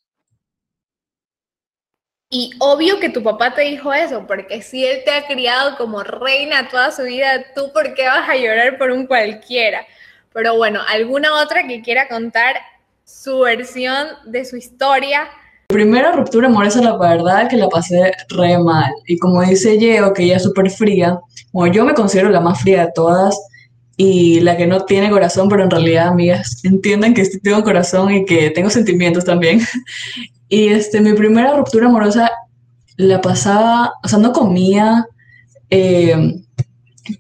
Y 2.31 2.51
obvio 2.59 3.00
que 3.00 3.09
tu 3.09 3.24
papá 3.24 3.55
te 3.55 3.63
dijo 3.63 3.91
eso, 3.91 4.27
porque 4.27 4.62
si 4.62 4.86
él 4.86 5.00
te 5.03 5.09
ha 5.09 5.25
criado 5.25 5.75
como 5.77 6.03
reina 6.03 6.69
toda 6.69 6.91
su 6.91 7.01
vida, 7.01 7.43
¿tú 7.55 7.71
por 7.74 7.95
qué 7.95 8.05
vas 8.05 8.29
a 8.29 8.36
llorar 8.36 8.77
por 8.77 8.91
un 8.91 9.07
cualquiera? 9.07 9.83
Pero 10.31 10.55
bueno, 10.55 10.79
¿alguna 10.88 11.41
otra 11.41 11.65
que 11.67 11.81
quiera 11.81 12.07
contar 12.07 12.57
su 13.03 13.39
versión 13.39 14.09
de 14.27 14.45
su 14.45 14.57
historia? 14.57 15.27
Primera 15.69 16.12
ruptura 16.12 16.50
amorosa, 16.50 16.83
la 16.83 16.98
verdad 16.98 17.50
que 17.50 17.57
la 17.57 17.67
pasé 17.67 18.12
re 18.29 18.59
mal. 18.59 18.91
Y 19.07 19.17
como 19.17 19.41
dice 19.41 19.79
Yeo, 19.79 20.13
que 20.13 20.25
ella 20.25 20.38
es 20.38 20.43
súper 20.43 20.69
fría, 20.69 21.19
bueno, 21.51 21.74
yo 21.74 21.83
me 21.83 21.95
considero 21.95 22.29
la 22.29 22.41
más 22.41 22.62
fría 22.62 22.86
de 22.86 22.91
todas 22.93 23.36
y 23.98 24.39
la 24.41 24.55
que 24.55 24.67
no 24.67 24.86
tiene 24.86 25.09
corazón, 25.09 25.50
pero 25.50 25.63
en 25.63 25.71
realidad, 25.71 26.09
amigas, 26.09 26.63
entienden 26.63 27.15
que 27.15 27.25
tengo 27.41 27.63
corazón 27.63 28.13
y 28.13 28.25
que 28.25 28.51
tengo 28.51 28.69
sentimientos 28.69 29.25
también. 29.25 29.62
Y 30.49 30.69
este, 30.69 30.99
mi 30.99 31.13
primera 31.13 31.55
ruptura 31.55 31.87
amorosa 31.87 32.31
la 32.97 33.21
pasaba, 33.21 33.93
o 34.03 34.07
sea, 34.07 34.19
no 34.19 34.33
comía. 34.33 35.07
Eh, 35.69 36.41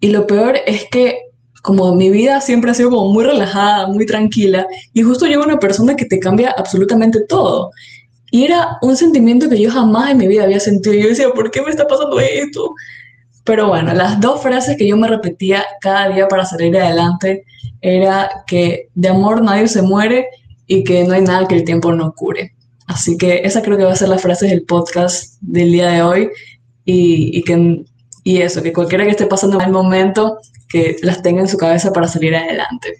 y 0.01 0.09
lo 0.09 0.27
peor 0.27 0.57
es 0.65 0.85
que 0.89 1.19
como 1.61 1.93
mi 1.93 2.09
vida 2.09 2.41
siempre 2.41 2.71
ha 2.71 2.73
sido 2.73 2.89
como 2.89 3.11
muy 3.11 3.23
relajada, 3.23 3.87
muy 3.87 4.05
tranquila, 4.05 4.65
y 4.93 5.01
justo 5.01 5.25
llega 5.25 5.43
una 5.43 5.59
persona 5.59 5.95
que 5.95 6.05
te 6.05 6.19
cambia 6.19 6.53
absolutamente 6.57 7.21
todo. 7.27 7.71
Y 8.31 8.45
era 8.45 8.77
un 8.81 8.95
sentimiento 8.95 9.49
que 9.49 9.59
yo 9.59 9.71
jamás 9.71 10.11
en 10.11 10.17
mi 10.17 10.27
vida 10.27 10.43
había 10.43 10.59
sentido. 10.59 10.95
Yo 10.95 11.09
decía, 11.09 11.29
¿por 11.31 11.49
qué 11.51 11.61
me 11.61 11.71
está 11.71 11.87
pasando 11.87 12.19
esto? 12.19 12.73
Pero 13.43 13.67
bueno, 13.67 13.93
las 13.93 14.19
dos 14.19 14.41
frases 14.41 14.77
que 14.77 14.87
yo 14.87 14.95
me 14.97 15.07
repetía 15.07 15.65
cada 15.81 16.09
día 16.09 16.27
para 16.27 16.45
salir 16.45 16.77
adelante 16.77 17.43
era 17.81 18.29
que 18.45 18.89
de 18.93 19.09
amor 19.09 19.41
nadie 19.41 19.67
se 19.67 19.81
muere 19.81 20.27
y 20.67 20.83
que 20.83 21.03
no 21.03 21.13
hay 21.13 21.21
nada 21.21 21.47
que 21.47 21.55
el 21.55 21.63
tiempo 21.63 21.91
no 21.91 22.13
cure. 22.13 22.53
Así 22.89 23.19
que 23.19 23.41
esa 23.43 23.61
creo 23.61 23.77
que 23.77 23.83
va 23.83 23.91
a 23.91 23.95
ser 23.95 24.09
la 24.09 24.17
frase 24.17 24.47
del 24.47 24.65
podcast 24.65 25.39
del 25.41 25.71
día 25.71 25.91
de 25.91 26.01
hoy 26.01 26.31
y, 26.85 27.37
y, 27.37 27.43
que, 27.43 27.85
y 28.23 28.41
eso, 28.41 28.63
que 28.63 28.73
cualquiera 28.73 29.03
que 29.03 29.11
esté 29.11 29.27
pasando 29.27 29.59
mal 29.59 29.71
momento, 29.71 30.39
que 30.67 30.97
las 31.03 31.21
tenga 31.21 31.41
en 31.41 31.47
su 31.47 31.55
cabeza 31.55 31.93
para 31.93 32.07
salir 32.07 32.35
adelante. 32.35 32.97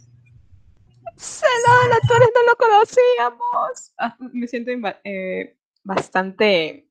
Celana, 1.18 2.00
todos 2.08 2.20
no 2.20 2.44
lo 2.46 2.56
conocíamos. 2.56 3.94
Ah, 3.98 4.16
me 4.32 4.48
siento 4.48 4.70
eh, 5.04 5.58
bastante 5.84 6.88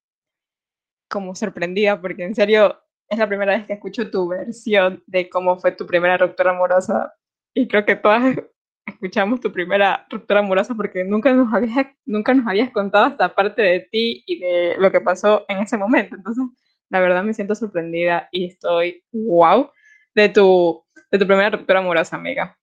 como 1.09 1.37
sorprendida 1.37 2.01
porque 2.01 2.25
en 2.25 2.35
serio 2.35 2.81
es 3.09 3.17
la 3.17 3.29
primera 3.29 3.57
vez 3.57 3.65
que 3.65 3.75
escucho 3.75 4.11
tu 4.11 4.27
versión 4.27 5.05
de 5.07 5.31
cómo 5.31 5.57
fue 5.61 5.71
tu 5.71 5.87
primera 5.87 6.19
ruptura 6.19 6.51
amorosa 6.51 7.15
y 7.55 7.69
creo 7.69 7.87
que 7.87 7.95
todas 7.95 8.37
escuchamos 8.89 9.41
tu 9.41 9.53
primera 9.53 10.07
ruptura 10.11 10.41
amorosa 10.41 10.75
porque 10.75 11.05
nunca 11.05 11.33
nos 11.33 11.53
habías, 11.53 11.87
nunca 12.05 12.35
nos 12.35 12.47
habías 12.47 12.71
contado 12.71 13.09
esta 13.09 13.35
parte 13.35 13.63
de 13.63 13.81
ti 13.81 14.25
y 14.27 14.39
de 14.39 14.77
lo 14.79 14.91
que 14.91 15.01
pasó 15.01 15.45
en 15.49 15.59
ese 15.59 15.77
momento. 15.77 16.17
Entonces, 16.17 16.45
la 16.91 17.01
verdad 17.01 17.23
me 17.23 17.35
siento 17.35 17.55
sorprendida 17.55 18.29
y 18.33 18.47
estoy 18.47 19.03
wow 19.13 19.71
de 20.15 20.29
tu, 20.29 20.85
de 21.11 21.19
tu 21.19 21.27
primera 21.27 21.51
ruptura 21.51 21.81
amorosa, 21.81 22.17
amiga. 22.17 22.59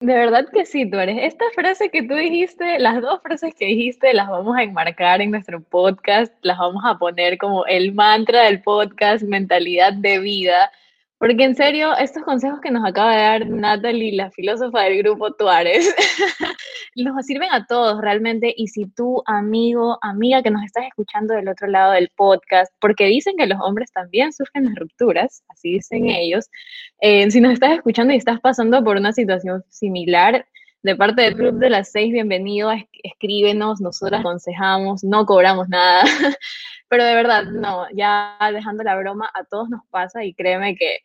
De 0.00 0.12
verdad 0.12 0.46
que 0.52 0.66
sí, 0.66 0.90
tú 0.90 0.98
eres. 0.98 1.16
Esta 1.22 1.44
frase 1.54 1.88
que 1.88 2.02
tú 2.02 2.14
dijiste, 2.14 2.78
las 2.78 3.00
dos 3.00 3.22
frases 3.22 3.54
que 3.54 3.66
dijiste, 3.66 4.12
las 4.12 4.28
vamos 4.28 4.54
a 4.56 4.62
enmarcar 4.62 5.22
en 5.22 5.30
nuestro 5.30 5.62
podcast, 5.62 6.30
las 6.42 6.58
vamos 6.58 6.82
a 6.84 6.98
poner 6.98 7.38
como 7.38 7.64
el 7.66 7.94
mantra 7.94 8.42
del 8.42 8.60
podcast, 8.60 9.22
mentalidad 9.22 9.94
de 9.94 10.18
vida. 10.18 10.70
Porque 11.18 11.44
en 11.44 11.54
serio, 11.54 11.96
estos 11.96 12.22
consejos 12.24 12.60
que 12.60 12.70
nos 12.70 12.84
acaba 12.84 13.14
de 13.14 13.22
dar 13.22 13.48
Natalie, 13.48 14.16
la 14.16 14.30
filósofa 14.30 14.82
del 14.82 14.98
grupo 14.98 15.32
Tuárez, 15.32 15.94
nos 16.96 17.14
sirven 17.26 17.48
a 17.52 17.66
todos 17.66 18.00
realmente. 18.00 18.52
Y 18.56 18.68
si 18.68 18.86
tú, 18.86 19.22
amigo, 19.26 19.98
amiga 20.02 20.42
que 20.42 20.50
nos 20.50 20.64
estás 20.64 20.84
escuchando 20.86 21.34
del 21.34 21.48
otro 21.48 21.68
lado 21.68 21.92
del 21.92 22.10
podcast, 22.16 22.72
porque 22.80 23.06
dicen 23.06 23.36
que 23.36 23.46
los 23.46 23.58
hombres 23.60 23.92
también 23.92 24.32
sufren 24.32 24.66
las 24.66 24.74
rupturas, 24.74 25.42
así 25.48 25.74
dicen 25.74 26.08
ellos, 26.08 26.50
eh, 27.00 27.30
si 27.30 27.40
nos 27.40 27.52
estás 27.54 27.72
escuchando 27.72 28.12
y 28.12 28.16
estás 28.16 28.40
pasando 28.40 28.82
por 28.82 28.96
una 28.96 29.12
situación 29.12 29.62
similar, 29.68 30.44
de 30.84 30.96
parte 30.96 31.22
del 31.22 31.34
Club 31.34 31.54
de 31.54 31.70
las 31.70 31.90
Seis, 31.90 32.12
bienvenido, 32.12 32.70
escríbenos, 33.02 33.80
nosotros 33.80 34.20
aconsejamos, 34.20 35.02
no 35.02 35.24
cobramos 35.24 35.66
nada, 35.70 36.02
pero 36.94 37.04
de 37.04 37.14
verdad, 37.16 37.42
no, 37.46 37.88
ya 37.92 38.38
dejando 38.52 38.84
la 38.84 38.94
broma, 38.94 39.28
a 39.34 39.42
todos 39.42 39.68
nos 39.68 39.84
pasa 39.90 40.22
y 40.22 40.32
créeme 40.32 40.76
que 40.76 41.00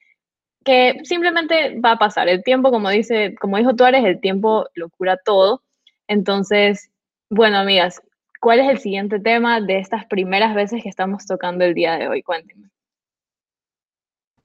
que 0.64 1.00
simplemente 1.04 1.80
va 1.80 1.94
a 1.94 1.98
pasar. 1.98 2.28
El 2.30 2.44
tiempo, 2.44 2.70
como 2.70 2.92
dice, 2.92 3.34
como 3.42 3.58
dijo 3.58 3.76
Tuárez, 3.76 4.06
el 4.06 4.20
tiempo 4.20 4.68
lo 4.76 4.90
cura 4.90 5.18
todo. 5.18 5.64
Entonces, 6.08 6.92
bueno, 7.30 7.58
amigas, 7.58 8.04
¿cuál 8.40 8.60
es 8.60 8.70
el 8.70 8.78
siguiente 8.78 9.20
tema 9.20 9.62
de 9.62 9.80
estas 9.80 10.06
primeras 10.06 10.54
veces 10.54 10.84
que 10.84 10.90
estamos 10.90 11.26
tocando 11.26 11.66
el 11.66 11.74
día 11.74 11.98
de 11.98 12.08
hoy? 12.08 12.22
Cuéntenme. 12.22 12.70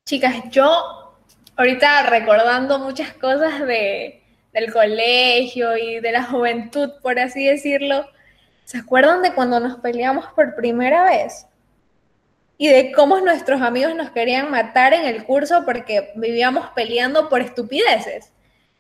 Chicas, 0.07 0.49
yo 0.51 1.19
ahorita 1.57 2.09
recordando 2.09 2.79
muchas 2.79 3.13
cosas 3.13 3.61
de, 3.67 4.23
del 4.55 4.73
colegio 4.73 5.77
y 5.77 6.01
de 6.01 6.13
la 6.13 6.25
juventud, 6.25 6.91
por 7.03 7.19
así 7.19 7.45
decirlo, 7.45 8.07
¿se 8.65 8.79
acuerdan 8.79 9.23
de 9.23 9.35
cuando 9.35 9.61
nos 9.61 9.79
peleamos 9.79 10.27
por 10.35 10.55
primera 10.55 11.05
vez? 11.05 11.47
y 12.57 12.69
de 12.69 12.93
cómo 12.93 13.21
nuestros 13.21 13.61
amigos 13.61 13.95
nos 13.95 14.11
querían 14.11 14.51
matar 14.51 14.95
en 14.95 15.05
el 15.05 15.25
curso 15.25 15.65
porque 15.65 16.13
vivíamos 16.15 16.69
peleando 16.75 17.29
por 17.29 17.41
estupideces. 17.41 18.33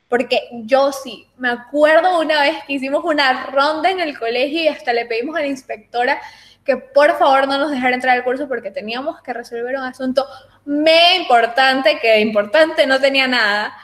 Porque 0.08 0.48
yo 0.52 0.92
sí, 0.92 1.26
me 1.36 1.48
acuerdo 1.48 2.20
una 2.20 2.40
vez 2.42 2.56
que 2.66 2.74
hicimos 2.74 3.04
una 3.04 3.46
ronda 3.46 3.90
en 3.90 4.00
el 4.00 4.18
colegio 4.18 4.62
y 4.62 4.68
hasta 4.68 4.92
le 4.92 5.06
pedimos 5.06 5.36
a 5.36 5.40
la 5.40 5.46
inspectora 5.46 6.20
que 6.64 6.76
por 6.76 7.18
favor 7.18 7.48
no 7.48 7.58
nos 7.58 7.70
dejara 7.70 7.94
entrar 7.94 8.16
al 8.16 8.24
curso 8.24 8.48
porque 8.48 8.70
teníamos 8.70 9.20
que 9.22 9.32
resolver 9.32 9.76
un 9.76 9.84
asunto 9.84 10.26
me 10.64 11.16
importante, 11.16 11.98
que 12.00 12.20
importante 12.20 12.86
no 12.86 13.00
tenía 13.00 13.26
nada, 13.26 13.76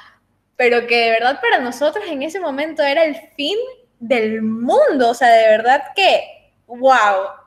pero 0.57 0.87
que 0.87 0.97
de 0.97 1.11
verdad 1.11 1.41
para 1.43 1.59
nosotros 1.59 2.05
en 2.09 2.23
ese 2.23 2.41
momento 2.41 2.83
era 2.83 3.05
el 3.05 3.17
fin 3.37 3.59
del 4.01 4.43
mundo, 4.43 5.11
o 5.11 5.15
sea, 5.15 5.29
de 5.29 5.57
verdad 5.57 5.83
que, 5.95 6.53
wow, 6.67 7.41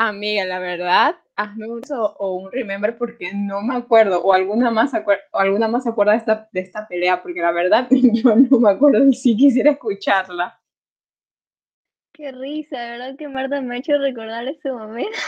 Amiga, 0.00 0.44
la 0.44 0.60
verdad, 0.60 1.16
hazme 1.34 1.66
un 1.66 1.82
o 1.90 2.34
un 2.36 2.52
remember 2.52 2.96
porque 2.96 3.32
no 3.34 3.60
me 3.62 3.74
acuerdo, 3.74 4.22
o 4.22 4.32
alguna 4.32 4.70
más, 4.70 4.92
o 4.94 5.38
alguna 5.38 5.66
más 5.66 5.82
se 5.82 5.88
acuerda 5.88 6.12
de 6.12 6.18
esta, 6.18 6.48
de 6.52 6.60
esta 6.60 6.86
pelea, 6.86 7.20
porque 7.20 7.40
la 7.40 7.50
verdad 7.50 7.88
yo 7.90 8.36
no 8.36 8.60
me 8.60 8.70
acuerdo 8.70 9.04
y 9.04 9.12
sí 9.14 9.36
quisiera 9.36 9.72
escucharla. 9.72 10.60
Qué 12.12 12.30
risa, 12.30 12.78
de 12.78 12.90
verdad 12.90 13.16
que 13.16 13.28
Marta 13.28 13.60
me 13.60 13.74
ha 13.74 13.78
hecho 13.78 13.98
recordar 13.98 14.46
este 14.46 14.70
momento, 14.70 15.18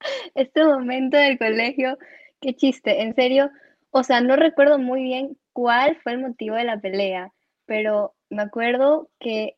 este 0.34 0.64
momento 0.64 1.18
del 1.18 1.38
colegio. 1.38 1.98
Qué 2.40 2.54
chiste, 2.54 3.02
en 3.02 3.14
serio. 3.14 3.50
O 3.90 4.02
sea, 4.04 4.22
no 4.22 4.36
recuerdo 4.36 4.78
muy 4.78 5.02
bien 5.02 5.36
cuál 5.52 5.96
fue 6.02 6.12
el 6.12 6.20
motivo 6.20 6.56
de 6.56 6.64
la 6.64 6.80
pelea, 6.80 7.30
pero 7.68 8.14
me 8.30 8.42
acuerdo 8.42 9.10
que 9.20 9.56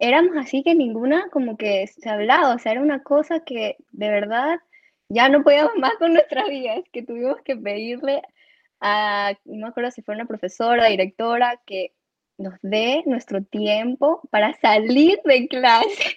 éramos 0.00 0.36
así 0.38 0.62
que 0.64 0.74
ninguna 0.74 1.28
como 1.30 1.56
que 1.56 1.86
se 1.86 2.08
hablaba, 2.08 2.54
o 2.54 2.58
sea, 2.58 2.72
era 2.72 2.80
una 2.80 3.02
cosa 3.02 3.44
que 3.44 3.76
de 3.92 4.10
verdad 4.10 4.58
ya 5.10 5.28
no 5.28 5.44
podíamos 5.44 5.76
más 5.76 5.94
con 5.98 6.14
nuestras 6.14 6.48
vidas, 6.48 6.80
que 6.92 7.02
tuvimos 7.02 7.36
que 7.44 7.56
pedirle 7.56 8.22
a, 8.80 9.34
no 9.44 9.66
me 9.66 9.68
acuerdo 9.68 9.90
si 9.90 10.02
fue 10.02 10.14
una 10.14 10.24
profesora, 10.24 10.86
directora, 10.86 11.60
que 11.66 11.92
nos 12.38 12.54
dé 12.62 13.02
nuestro 13.04 13.44
tiempo 13.44 14.22
para 14.30 14.58
salir 14.60 15.20
de 15.26 15.46
clase 15.48 16.16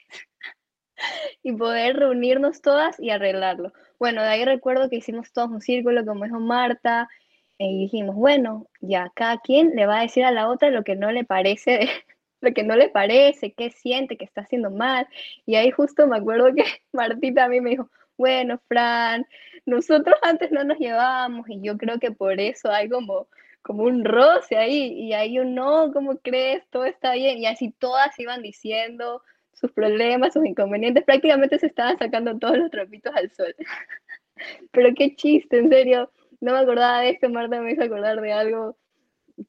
y 1.43 1.51
poder 1.51 1.97
reunirnos 1.97 2.61
todas 2.61 2.97
y 2.97 3.09
arreglarlo. 3.09 3.73
Bueno, 3.99 4.23
de 4.23 4.29
ahí 4.29 4.45
recuerdo 4.45 4.89
que 4.89 4.95
hicimos 4.97 5.33
todos 5.33 5.49
un 5.49 5.59
círculo, 5.59 6.05
como 6.05 6.23
dijo 6.23 6.39
Marta, 6.39 7.09
y 7.57 7.79
dijimos, 7.79 8.15
bueno, 8.15 8.67
ya 8.81 9.11
cada 9.15 9.39
quien 9.39 9.75
le 9.75 9.85
va 9.85 9.99
a 9.99 10.01
decir 10.03 10.25
a 10.25 10.31
la 10.31 10.49
otra 10.49 10.69
lo 10.71 10.83
que 10.83 10.95
no 10.95 11.11
le 11.11 11.23
parece 11.23 11.89
lo 12.43 12.53
que 12.53 12.63
no 12.63 12.75
le 12.75 12.89
parece, 12.89 13.53
qué 13.53 13.71
siente, 13.71 14.17
que 14.17 14.25
está 14.25 14.41
haciendo 14.41 14.69
mal. 14.69 15.07
Y 15.45 15.55
ahí 15.55 15.71
justo 15.71 16.07
me 16.07 16.17
acuerdo 16.17 16.53
que 16.53 16.63
Martita 16.91 17.45
a 17.45 17.49
mí 17.49 17.61
me 17.61 17.71
dijo, 17.71 17.89
bueno, 18.17 18.59
Fran, 18.67 19.25
nosotros 19.65 20.15
antes 20.21 20.51
no 20.51 20.63
nos 20.63 20.77
llevábamos 20.77 21.49
y 21.49 21.61
yo 21.61 21.77
creo 21.77 21.99
que 21.99 22.11
por 22.11 22.39
eso 22.39 22.69
hay 22.69 22.89
como, 22.89 23.27
como 23.61 23.83
un 23.83 24.05
roce 24.05 24.57
ahí. 24.57 24.93
Y 24.93 25.13
ahí 25.13 25.35
yo, 25.35 25.45
no, 25.45 25.91
¿cómo 25.93 26.17
crees? 26.19 26.63
Todo 26.69 26.85
está 26.85 27.13
bien. 27.13 27.39
Y 27.39 27.45
así 27.47 27.71
todas 27.79 28.17
iban 28.19 28.41
diciendo 28.41 29.23
sus 29.53 29.71
problemas, 29.71 30.33
sus 30.33 30.45
inconvenientes. 30.45 31.03
Prácticamente 31.05 31.59
se 31.59 31.67
estaban 31.67 31.97
sacando 31.97 32.37
todos 32.37 32.57
los 32.57 32.71
trapitos 32.71 33.15
al 33.15 33.31
sol. 33.31 33.55
Pero 34.71 34.89
qué 34.95 35.15
chiste, 35.15 35.59
en 35.59 35.69
serio. 35.69 36.11
No 36.43 36.51
me 36.51 36.59
acordaba 36.59 36.99
de 36.99 37.11
esto, 37.11 37.29
Marta 37.29 37.61
me 37.61 37.71
hizo 37.71 37.83
acordar 37.83 38.19
de 38.19 38.33
algo 38.33 38.75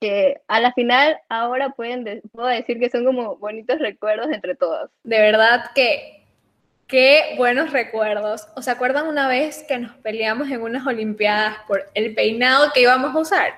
que 0.00 0.40
a 0.46 0.60
la 0.60 0.72
final 0.74 1.18
ahora 1.28 1.70
pueden 1.70 2.22
puedo 2.30 2.46
decir 2.46 2.78
que 2.78 2.88
son 2.88 3.04
como 3.04 3.36
bonitos 3.36 3.80
recuerdos 3.80 4.28
entre 4.30 4.54
todos. 4.54 4.92
De 5.02 5.18
verdad 5.18 5.72
que 5.74 6.24
qué 6.86 7.34
buenos 7.36 7.72
recuerdos. 7.72 8.46
¿Os 8.54 8.68
acuerdan 8.68 9.08
una 9.08 9.26
vez 9.26 9.64
que 9.66 9.76
nos 9.76 9.96
peleamos 9.96 10.48
en 10.52 10.62
unas 10.62 10.86
olimpiadas 10.86 11.56
por 11.66 11.82
el 11.94 12.14
peinado 12.14 12.70
que 12.72 12.82
íbamos 12.82 13.12
a 13.12 13.18
usar? 13.18 13.54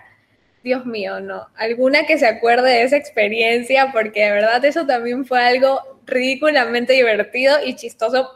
Dios 0.62 0.87
mío, 0.87 1.20
no. 1.20 1.46
Alguna 1.57 2.07
que 2.07 2.16
se 2.16 2.27
acuerde 2.27 2.70
de 2.70 2.83
esa 2.85 2.96
experiencia 2.96 3.90
porque 3.92 4.25
de 4.25 4.31
verdad 4.31 4.64
eso 4.64 4.87
también 4.87 5.27
fue 5.27 5.44
algo 5.44 6.01
ridículamente 6.07 6.94
divertido 6.94 7.59
y 7.62 7.77
chistoso 7.77 8.31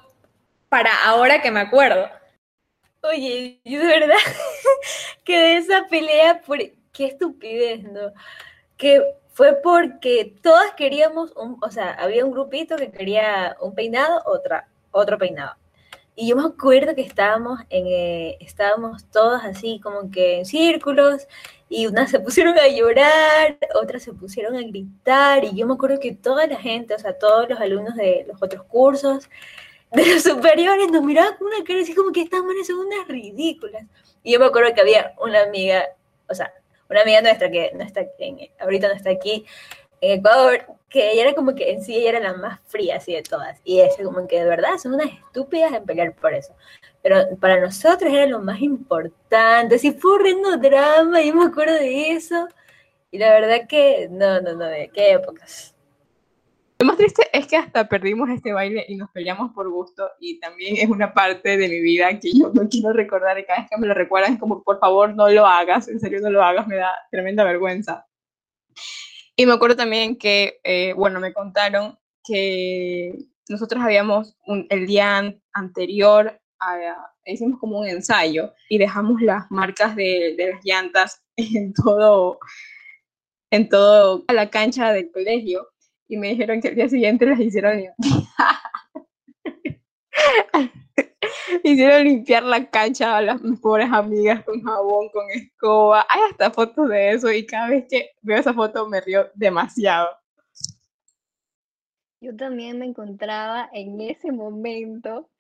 para 0.69 0.91
ahora 1.07 1.41
que 1.41 1.51
me 1.51 1.61
acuerdo. 1.61 2.20
Oye, 3.03 3.61
yo 3.65 3.81
de 3.81 3.87
verdad 3.87 4.17
que 5.25 5.39
de 5.39 5.57
esa 5.57 5.87
pelea 5.89 6.43
por 6.43 6.59
qué 6.93 7.07
estupidez, 7.07 7.83
¿no? 7.85 8.13
Que 8.77 9.03
fue 9.33 9.55
porque 9.63 10.35
todas 10.43 10.73
queríamos, 10.75 11.33
un, 11.37 11.57
o 11.63 11.71
sea, 11.71 11.93
había 11.95 12.25
un 12.27 12.33
grupito 12.33 12.77
que 12.77 12.91
quería 12.91 13.57
un 13.61 13.75
peinado, 13.75 14.23
otra, 14.27 14.69
otro 14.91 15.17
peinado. 15.19 15.57
Y 16.15 16.29
yo 16.29 16.37
me 16.37 16.45
acuerdo 16.45 16.95
que 16.95 17.01
estábamos, 17.03 17.61
en, 17.71 17.87
eh, 17.87 18.37
estábamos 18.41 19.07
todos 19.07 19.43
así 19.45 19.81
como 19.81 20.11
que 20.11 20.41
en 20.41 20.45
círculos 20.45 21.27
y 21.71 21.87
unas 21.87 22.11
se 22.11 22.21
pusieron 22.21 22.59
a 22.59 22.69
llorar, 22.69 23.57
otras 23.81 24.03
se 24.03 24.13
pusieron 24.13 24.57
a 24.57 24.63
gritar 24.63 25.45
y 25.45 25.57
yo 25.57 25.67
me 25.67 25.75
acuerdo 25.75 26.01
que 26.01 26.13
toda 26.15 26.47
la 26.47 26.57
gente, 26.57 26.95
o 26.95 26.99
sea, 26.99 27.19
todos 27.19 27.49
los 27.49 27.59
alumnos 27.61 27.95
de 27.97 28.27
los 28.29 28.43
otros 28.43 28.65
cursos, 28.65 29.31
de 29.93 30.07
los 30.07 30.23
superiores, 30.23 30.91
nos 30.91 31.03
miraban 31.03 31.37
con 31.37 31.49
una 31.49 31.65
cara 31.65 31.81
así 31.81 31.95
como 31.95 32.13
que 32.13 32.23
estas 32.23 32.43
manes 32.43 32.67
son 32.67 32.79
unas 32.79 33.09
ridículas. 33.09 33.85
Y 34.23 34.33
yo 34.33 34.41
me 34.41 34.47
acuerdo 34.47 34.75
que 34.75 34.81
había 34.81 35.15
una 35.19 35.43
amiga, 35.43 35.85
o 36.29 36.35
sea, 36.35 36.53
una 36.89 37.03
amiga 37.03 37.23
nuestra 37.23 37.51
que 37.51 37.73
no 37.75 37.85
está 37.85 38.03
en, 38.19 38.51
ahorita 38.61 38.89
no 38.89 38.95
está 38.95 39.11
aquí 39.11 39.45
en 40.01 40.19
Ecuador, 40.19 40.67
que 40.89 41.13
ella 41.13 41.23
era 41.23 41.35
como 41.35 41.55
que 41.55 41.71
en 41.71 41.83
sí 41.83 41.97
ella 41.97 42.11
era 42.11 42.21
la 42.21 42.35
más 42.35 42.61
fría 42.67 42.97
así 42.97 43.15
de 43.15 43.23
todas. 43.23 43.61
Y 43.65 43.81
es 43.81 43.97
como 43.97 44.27
que 44.27 44.41
de 44.41 44.49
verdad 44.49 44.77
son 44.79 44.95
unas 44.95 45.13
estúpidas 45.13 45.73
en 45.73 45.85
pelear 45.85 46.15
por 46.15 46.35
eso. 46.35 46.55
Pero 47.03 47.37
para 47.39 47.61
nosotros 47.61 48.13
era 48.13 48.27
lo 48.27 48.41
más 48.41 48.61
importante. 48.61 49.77
Así 49.77 49.93
fue 49.93 50.15
horrendo 50.15 50.57
drama, 50.57 51.23
y 51.23 51.33
me 51.33 51.45
acuerdo 51.45 51.75
de 51.75 52.13
eso. 52.13 52.49
Y 53.11 53.19
la 53.19 53.31
verdad 53.31 53.67
que, 53.69 54.09
no, 54.11 54.41
no, 54.41 54.55
no, 54.55 54.67
de 54.67 54.91
qué 54.93 55.13
épocas. 55.13 55.70
Lo 56.81 56.87
más 56.87 56.97
triste 56.97 57.29
es 57.35 57.47
que 57.47 57.59
hasta 57.59 57.87
perdimos 57.87 58.31
este 58.31 58.55
baile 58.55 58.87
y 58.89 58.97
nos 58.97 59.11
peleamos 59.11 59.53
por 59.53 59.69
gusto 59.69 60.11
y 60.19 60.41
también 60.41 60.77
es 60.79 60.89
una 60.89 61.13
parte 61.13 61.59
de 61.59 61.69
mi 61.69 61.79
vida 61.79 62.19
que 62.19 62.33
yo 62.33 62.51
no 62.55 62.67
quiero 62.71 62.95
recordar 62.95 63.39
y 63.39 63.45
cada 63.45 63.61
vez 63.61 63.69
que 63.71 63.77
me 63.77 63.87
lo 63.87 63.93
recuerdan 63.93 64.33
es 64.33 64.41
como, 64.41 64.63
por 64.63 64.81
favor, 64.81 65.15
no 65.15 65.29
lo 65.29 65.45
hagas, 65.45 65.89
en 65.89 66.01
serio 66.01 66.21
no 66.23 66.31
lo 66.31 66.43
hagas, 66.43 66.67
me 66.67 66.77
da 66.77 66.91
tremenda 67.11 67.45
vergüenza. 67.45 68.07
Y 69.37 69.45
me 69.45 69.53
acuerdo 69.53 69.77
también 69.77 70.17
que, 70.17 70.59
eh, 70.65 70.95
bueno, 70.95 71.21
me 71.21 71.35
contaron 71.35 71.99
que 72.25 73.27
nosotros 73.51 73.85
habíamos, 73.85 74.39
el 74.71 74.87
día 74.87 75.35
anterior, 75.53 76.41
hicimos 77.27 77.61
como 77.61 77.81
un 77.81 77.89
ensayo 77.89 78.55
y 78.71 78.79
dejamos 78.79 79.21
las 79.21 79.51
marcas 79.51 79.95
de, 79.97 80.35
de 80.35 80.53
las 80.53 80.65
llantas 80.65 81.23
en 81.37 81.75
todo, 81.75 82.39
en 83.51 83.69
todo 83.69 84.25
a 84.29 84.33
la 84.33 84.49
cancha 84.49 84.95
del 84.95 85.13
colegio 85.13 85.69
y 86.11 86.17
me 86.17 86.31
dijeron 86.31 86.61
que 86.61 86.69
el 86.69 86.75
día 86.75 86.89
siguiente 86.89 87.25
las 87.25 87.39
hicieron 87.39 87.85
hicieron 91.63 92.05
limpiar 92.05 92.43
la 92.43 92.69
cancha 92.69 93.17
a 93.17 93.23
las 93.23 93.41
pobres 93.63 93.89
amigas 93.93 94.45
con 94.45 94.61
jabón, 94.61 95.09
con 95.11 95.31
escoba. 95.31 96.05
Hay 96.09 96.23
hasta 96.29 96.51
fotos 96.51 96.89
de 96.89 97.13
eso 97.13 97.31
y 97.31 97.47
cada 97.47 97.69
vez 97.69 97.87
que 97.89 98.11
veo 98.23 98.39
esa 98.39 98.53
foto 98.53 98.89
me 98.89 99.01
río 99.01 99.31
demasiado. 99.35 100.09
Yo 102.21 102.35
también 102.35 102.81
me 102.81 102.87
encontraba 102.87 103.71
en 103.73 104.01
ese 104.01 104.33
momento, 104.33 105.31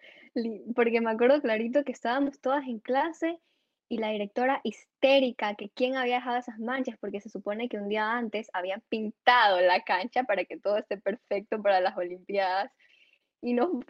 porque 0.77 1.01
me 1.01 1.11
acuerdo 1.11 1.43
clarito 1.43 1.83
que 1.83 1.91
estábamos 1.91 2.41
todas 2.41 2.65
en 2.69 2.79
clase 2.79 3.41
y 3.90 3.98
la 3.98 4.11
directora 4.11 4.61
histérica, 4.62 5.57
que 5.57 5.68
quién 5.68 5.96
había 5.96 6.14
dejado 6.16 6.38
esas 6.38 6.61
manchas, 6.61 6.96
porque 7.00 7.20
se 7.20 7.29
supone 7.29 7.68
que 7.68 7.76
un 7.76 7.88
día 7.88 8.12
antes 8.16 8.48
habían 8.53 8.83
pintado 8.88 9.61
la 9.61 9.83
cancha 9.83 10.22
para 10.22 10.44
que 10.44 10.57
todo 10.57 10.79
esté 10.79 10.96
perfecto 10.96 11.61
para 11.61 11.81
las 11.81 11.96
Olimpiadas. 11.96 12.70
Y 13.42 13.53
nos, 13.53 13.85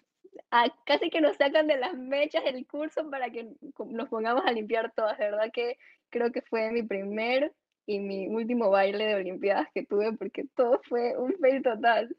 casi 0.86 1.10
que 1.10 1.20
nos 1.20 1.36
sacan 1.36 1.66
de 1.66 1.76
las 1.76 1.92
mechas 1.92 2.44
del 2.44 2.66
curso 2.66 3.10
para 3.10 3.28
que 3.28 3.50
nos 3.90 4.08
pongamos 4.08 4.42
a 4.46 4.52
limpiar 4.52 4.90
todas. 4.96 5.18
Verdad 5.18 5.50
que 5.52 5.76
creo 6.08 6.32
que 6.32 6.40
fue 6.40 6.72
mi 6.72 6.82
primer 6.82 7.52
y 7.84 7.98
mi 7.98 8.26
último 8.26 8.70
baile 8.70 9.04
de 9.04 9.16
Olimpiadas 9.16 9.68
que 9.74 9.84
tuve, 9.84 10.14
porque 10.14 10.46
todo 10.56 10.80
fue 10.88 11.14
un 11.18 11.34
fail 11.42 11.62
total. 11.62 12.16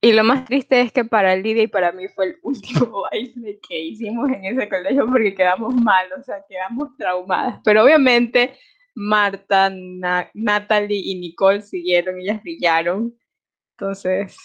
Y 0.00 0.12
lo 0.12 0.24
más 0.24 0.44
triste 0.44 0.80
es 0.80 0.92
que 0.92 1.04
para 1.04 1.34
Lidia 1.36 1.62
y 1.64 1.68
para 1.68 1.90
mí 1.92 2.06
fue 2.08 2.26
el 2.26 2.36
último 2.42 3.02
baile 3.10 3.58
que 3.68 3.80
hicimos 3.80 4.28
en 4.30 4.44
ese 4.44 4.68
colegio 4.68 5.06
porque 5.06 5.34
quedamos 5.34 5.74
mal, 5.74 6.06
o 6.18 6.22
sea, 6.22 6.36
quedamos 6.48 6.96
traumadas. 6.96 7.60
Pero 7.64 7.82
obviamente 7.84 8.56
Marta, 8.94 9.70
Na- 9.70 10.30
Natalie 10.34 11.00
y 11.04 11.18
Nicole 11.18 11.62
siguieron, 11.62 12.18
ellas 12.18 12.42
brillaron. 12.42 13.14
Entonces, 13.78 14.36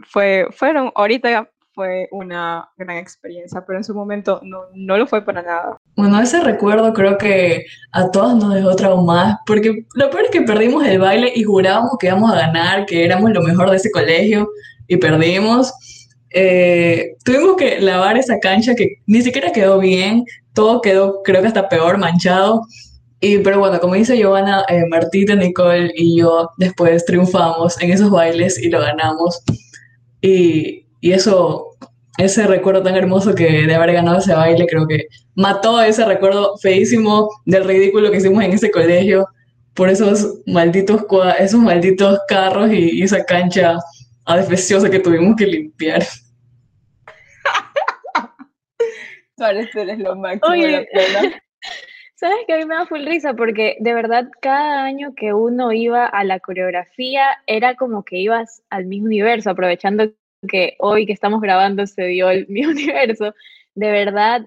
fue, 0.00 0.46
fueron, 0.50 0.90
ahorita 0.94 1.48
fue 1.74 2.08
una 2.10 2.68
gran 2.76 2.98
experiencia, 2.98 3.64
pero 3.64 3.78
en 3.78 3.84
su 3.84 3.94
momento 3.94 4.40
no, 4.42 4.62
no 4.74 4.98
lo 4.98 5.06
fue 5.06 5.24
para 5.24 5.42
nada. 5.42 5.76
Bueno, 5.96 6.20
ese 6.20 6.40
recuerdo 6.42 6.92
creo 6.92 7.16
que 7.16 7.64
a 7.92 8.10
todas 8.10 8.34
nos 8.36 8.52
dejó 8.54 8.74
traumadas, 8.76 9.36
porque 9.46 9.86
lo 9.94 10.10
peor 10.10 10.24
es 10.24 10.30
que 10.30 10.42
perdimos 10.42 10.84
el 10.84 10.98
baile 10.98 11.32
y 11.34 11.44
jurábamos 11.44 11.92
que 11.98 12.08
íbamos 12.08 12.32
a 12.32 12.36
ganar, 12.36 12.86
que 12.86 13.04
éramos 13.04 13.30
lo 13.30 13.40
mejor 13.42 13.70
de 13.70 13.76
ese 13.76 13.90
colegio 13.90 14.48
y 14.92 14.96
perdimos. 14.98 15.72
Eh, 16.30 17.16
tuvimos 17.24 17.56
que 17.56 17.80
lavar 17.80 18.18
esa 18.18 18.38
cancha 18.38 18.74
que 18.74 18.96
ni 19.06 19.22
siquiera 19.22 19.52
quedó 19.52 19.78
bien, 19.78 20.24
todo 20.52 20.82
quedó 20.82 21.22
creo 21.22 21.40
que 21.40 21.48
hasta 21.48 21.68
peor 21.68 21.96
manchado. 21.96 22.62
Y, 23.20 23.38
pero 23.38 23.58
bueno, 23.58 23.80
como 23.80 23.94
dice 23.94 24.18
Giovanna, 24.18 24.64
eh, 24.68 24.82
Martita, 24.90 25.34
Nicole 25.34 25.92
y 25.94 26.18
yo 26.18 26.50
después 26.58 27.06
triunfamos 27.06 27.80
en 27.80 27.92
esos 27.92 28.10
bailes 28.10 28.58
y 28.58 28.68
lo 28.68 28.80
ganamos. 28.80 29.42
Y, 30.20 30.86
y 31.00 31.12
eso, 31.12 31.68
ese 32.18 32.46
recuerdo 32.46 32.82
tan 32.82 32.96
hermoso 32.96 33.34
que 33.34 33.66
de 33.66 33.74
haber 33.74 33.92
ganado 33.92 34.18
ese 34.18 34.34
baile, 34.34 34.66
creo 34.66 34.86
que 34.86 35.06
mató 35.36 35.80
ese 35.80 36.04
recuerdo 36.04 36.58
feísimo 36.58 37.30
del 37.46 37.64
ridículo 37.64 38.10
que 38.10 38.18
hicimos 38.18 38.44
en 38.44 38.52
ese 38.52 38.70
colegio 38.70 39.26
por 39.74 39.88
esos 39.88 40.34
malditos, 40.46 41.02
esos 41.38 41.60
malditos 41.60 42.18
carros 42.28 42.70
y, 42.70 42.98
y 42.98 43.02
esa 43.04 43.24
cancha 43.24 43.78
adefesiosa 44.24 44.90
que 44.90 44.98
tuvimos 44.98 45.36
que 45.36 45.46
limpiar. 45.46 46.02
Suárez, 49.36 49.70
tú 49.70 49.80
eres 49.80 49.98
lo 49.98 50.16
máximo, 50.16 50.52
Oye. 50.52 50.70
la 50.70 50.84
plena. 50.84 51.42
¿Sabes 52.14 52.38
que 52.46 52.52
a 52.52 52.58
mí 52.58 52.66
me 52.66 52.76
da 52.76 52.86
full 52.86 53.04
risa? 53.04 53.34
Porque 53.34 53.76
de 53.80 53.94
verdad 53.94 54.28
cada 54.40 54.84
año 54.84 55.12
que 55.16 55.32
uno 55.32 55.72
iba 55.72 56.06
a 56.06 56.22
la 56.22 56.38
coreografía 56.38 57.24
era 57.48 57.74
como 57.74 58.04
que 58.04 58.18
ibas 58.18 58.62
al 58.70 58.86
mismo 58.86 59.06
universo, 59.06 59.50
aprovechando 59.50 60.12
que 60.48 60.76
hoy 60.78 61.04
que 61.04 61.12
estamos 61.12 61.40
grabando 61.40 61.84
se 61.86 62.04
dio 62.04 62.30
el 62.30 62.46
mismo 62.48 62.72
universo. 62.72 63.34
De 63.74 63.90
verdad, 63.90 64.46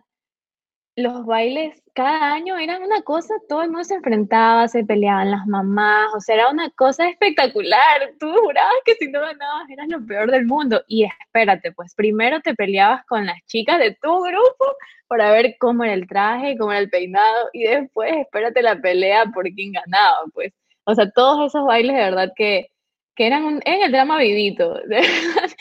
los 0.96 1.26
bailes 1.26 1.82
cada 1.96 2.34
año 2.34 2.58
eran 2.58 2.84
una 2.84 3.02
cosa, 3.04 3.34
todo 3.48 3.64
el 3.64 3.70
mundo 3.70 3.86
se 3.86 3.96
enfrentaba, 3.96 4.68
se 4.68 4.84
peleaban 4.84 5.32
las 5.32 5.48
mamás, 5.48 6.14
o 6.14 6.20
sea, 6.20 6.36
era 6.36 6.50
una 6.52 6.70
cosa 6.72 7.08
espectacular. 7.10 8.14
Tú 8.20 8.28
jurabas 8.44 8.76
que 8.86 8.96
si 8.96 9.08
no 9.10 9.22
ganabas 9.22 9.70
eras 9.70 9.88
lo 9.88 10.06
peor 10.06 10.30
del 10.30 10.46
mundo. 10.46 10.84
Y 10.88 11.06
espérate, 11.06 11.72
pues 11.72 11.96
primero 11.96 12.42
te 12.42 12.54
peleabas 12.54 13.06
con 13.08 13.26
las 13.26 13.38
chicas 13.46 13.80
de 13.80 13.98
tu 14.02 14.22
grupo 14.24 14.66
para 15.08 15.32
ver 15.32 15.56
cómo 15.60 15.86
era 15.86 15.94
el 15.94 16.08
traje, 16.08 16.58
cómo 16.58 16.72
era 16.72 16.82
el 16.82 16.90
peinado, 16.90 17.50
y 17.54 17.64
después 17.64 18.12
espérate 18.18 18.62
la 18.62 18.80
pelea 18.82 19.26
por 19.34 19.46
quién 19.54 19.72
ganaba, 19.72 20.18
pues. 20.34 20.54
O 20.84 20.94
sea, 20.96 21.10
todos 21.12 21.48
esos 21.48 21.66
bailes 21.66 21.96
de 21.96 22.02
verdad 22.04 22.32
que, 22.36 22.68
que 23.16 23.28
eran, 23.28 23.46
un, 23.46 23.62
eran 23.66 23.84
el 23.84 23.92
drama 23.92 24.18
vivito. 24.18 24.80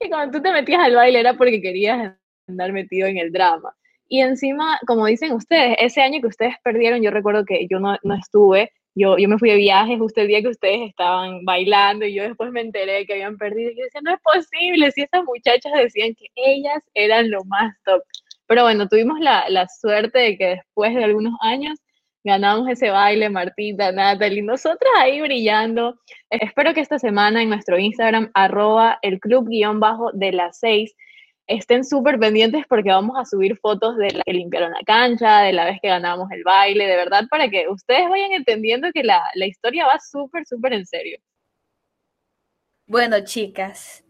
Y 0.00 0.08
cuando 0.10 0.38
tú 0.38 0.42
te 0.42 0.52
metías 0.52 0.80
al 0.80 0.94
baile 0.94 1.18
era 1.18 1.34
porque 1.34 1.60
querías 1.60 2.14
andar 2.46 2.72
metido 2.72 3.08
en 3.08 3.18
el 3.18 3.32
drama. 3.32 3.74
Y 4.08 4.20
encima, 4.22 4.78
como 4.86 5.06
dicen 5.06 5.32
ustedes, 5.32 5.76
ese 5.78 6.00
año 6.00 6.20
que 6.20 6.28
ustedes 6.28 6.54
perdieron, 6.64 7.02
yo 7.02 7.10
recuerdo 7.10 7.44
que 7.44 7.66
yo 7.70 7.78
no, 7.78 7.96
no 8.02 8.14
estuve, 8.14 8.72
yo, 8.94 9.18
yo 9.18 9.28
me 9.28 9.38
fui 9.38 9.50
de 9.50 9.56
viaje 9.56 9.98
justo 9.98 10.20
el 10.20 10.28
día 10.28 10.42
que 10.42 10.48
ustedes 10.48 10.88
estaban 10.88 11.44
bailando 11.44 12.04
y 12.06 12.14
yo 12.14 12.22
después 12.24 12.50
me 12.50 12.62
enteré 12.62 13.06
que 13.06 13.12
habían 13.14 13.36
perdido 13.36 13.70
y 13.70 13.76
yo 13.76 13.84
decía, 13.84 14.00
no 14.02 14.14
es 14.14 14.20
posible, 14.20 14.90
si 14.92 15.02
esas 15.02 15.24
muchachas 15.24 15.72
decían 15.76 16.14
que 16.14 16.26
ellas 16.34 16.82
eran 16.94 17.30
lo 17.30 17.44
más 17.44 17.74
top. 17.84 18.02
Pero 18.46 18.62
bueno, 18.62 18.88
tuvimos 18.88 19.20
la, 19.20 19.48
la 19.50 19.68
suerte 19.68 20.18
de 20.18 20.38
que 20.38 20.46
después 20.46 20.94
de 20.94 21.04
algunos 21.04 21.34
años 21.42 21.78
ganamos 22.24 22.68
ese 22.68 22.90
baile, 22.90 23.30
Martita, 23.30 23.92
Natalie, 23.92 24.42
nosotras 24.42 24.90
ahí 24.98 25.20
brillando. 25.20 25.98
Espero 26.30 26.74
que 26.74 26.80
esta 26.80 26.98
semana 26.98 27.42
en 27.42 27.50
nuestro 27.50 27.78
Instagram, 27.78 28.30
arroba 28.34 28.98
el 29.02 29.20
club 29.20 29.48
guion 29.48 29.80
bajo 29.80 30.10
de 30.12 30.32
las 30.32 30.58
seis, 30.58 30.94
estén 31.48 31.84
súper 31.84 32.18
pendientes 32.18 32.64
porque 32.68 32.90
vamos 32.90 33.16
a 33.18 33.24
subir 33.24 33.58
fotos 33.58 33.96
de 33.96 34.10
la 34.12 34.22
que 34.22 34.32
limpiaron 34.32 34.70
la 34.70 34.82
cancha, 34.86 35.40
de 35.40 35.52
la 35.52 35.64
vez 35.64 35.78
que 35.80 35.88
ganamos 35.88 36.30
el 36.30 36.44
baile, 36.44 36.86
de 36.86 36.96
verdad, 36.96 37.24
para 37.30 37.48
que 37.48 37.66
ustedes 37.68 38.08
vayan 38.08 38.32
entendiendo 38.32 38.88
que 38.92 39.02
la, 39.02 39.22
la 39.34 39.46
historia 39.46 39.86
va 39.86 39.98
súper, 39.98 40.46
súper 40.46 40.74
en 40.74 40.86
serio. 40.86 41.18
Bueno, 42.86 43.20
chicas, 43.24 44.04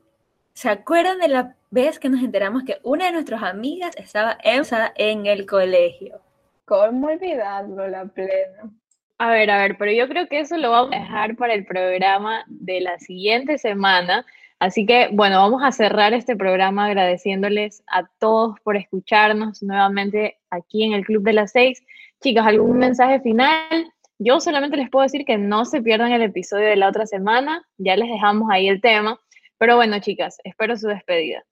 ¿se 0.52 0.68
acuerdan 0.68 1.18
de 1.18 1.28
la 1.28 1.56
vez 1.70 1.98
que 1.98 2.08
nos 2.08 2.22
enteramos 2.22 2.64
que 2.64 2.78
una 2.82 3.06
de 3.06 3.12
nuestras 3.12 3.42
amigas 3.42 3.94
estaba 3.96 4.38
embarazada 4.42 4.92
en 4.96 5.26
el 5.26 5.46
colegio? 5.46 6.20
¿Cómo 6.64 7.06
olvidarlo, 7.06 7.88
la 7.88 8.04
plena? 8.04 8.70
A 9.18 9.30
ver, 9.30 9.50
a 9.50 9.58
ver, 9.58 9.76
pero 9.78 9.90
yo 9.90 10.08
creo 10.08 10.28
que 10.28 10.40
eso 10.40 10.56
lo 10.56 10.70
vamos 10.70 10.94
a 10.94 11.00
dejar 11.00 11.34
para 11.34 11.54
el 11.54 11.64
programa 11.64 12.44
de 12.46 12.80
la 12.80 12.98
siguiente 13.00 13.58
semana. 13.58 14.24
Así 14.60 14.86
que, 14.86 15.08
bueno, 15.12 15.38
vamos 15.38 15.62
a 15.62 15.70
cerrar 15.70 16.12
este 16.14 16.36
programa 16.36 16.86
agradeciéndoles 16.86 17.82
a 17.86 18.08
todos 18.18 18.58
por 18.64 18.76
escucharnos 18.76 19.62
nuevamente 19.62 20.38
aquí 20.50 20.82
en 20.84 20.94
el 20.94 21.04
Club 21.04 21.22
de 21.22 21.32
las 21.32 21.52
Seis. 21.52 21.80
Chicas, 22.20 22.46
¿algún 22.46 22.78
mensaje 22.78 23.20
final? 23.20 23.92
Yo 24.18 24.40
solamente 24.40 24.76
les 24.76 24.90
puedo 24.90 25.04
decir 25.04 25.24
que 25.24 25.38
no 25.38 25.64
se 25.64 25.80
pierdan 25.80 26.10
el 26.10 26.22
episodio 26.22 26.66
de 26.66 26.76
la 26.76 26.88
otra 26.88 27.06
semana. 27.06 27.64
Ya 27.76 27.96
les 27.96 28.08
dejamos 28.08 28.50
ahí 28.50 28.68
el 28.68 28.80
tema. 28.80 29.20
Pero 29.58 29.76
bueno, 29.76 30.00
chicas, 30.00 30.38
espero 30.42 30.76
su 30.76 30.88
despedida. 30.88 31.44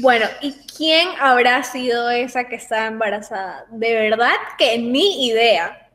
Bueno, 0.00 0.26
¿y 0.42 0.52
quién 0.76 1.08
habrá 1.20 1.62
sido 1.62 2.10
esa 2.10 2.48
que 2.48 2.56
estaba 2.56 2.86
embarazada? 2.86 3.64
De 3.70 3.94
verdad 3.94 4.34
que 4.58 4.76
ni 4.78 5.28
idea. 5.28 5.87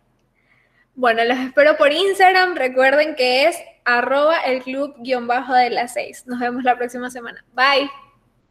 Bueno, 0.96 1.24
los 1.26 1.38
espero 1.38 1.76
por 1.78 1.92
Instagram. 1.92 2.56
Recuerden 2.56 3.16
que 3.16 3.48
es 3.48 3.58
arroba 3.86 4.38
el 4.46 4.62
club 4.62 4.96
guion 5.00 5.28
bajo 5.28 5.54
de 5.54 5.70
las 5.70 5.94
seis. 5.94 6.24
Nos 6.28 6.40
vemos 6.40 6.64
la 6.64 6.78
próxima 6.78 7.10
semana. 7.10 7.44
Bye. 7.54 7.90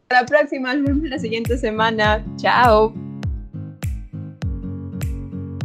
Hasta 0.02 0.20
la 0.22 0.26
próxima, 0.26 0.74
nos 0.74 0.84
vemos 0.84 1.08
la 1.08 1.18
siguiente 1.18 1.56
semana. 1.56 2.24
Chao. 2.36 2.92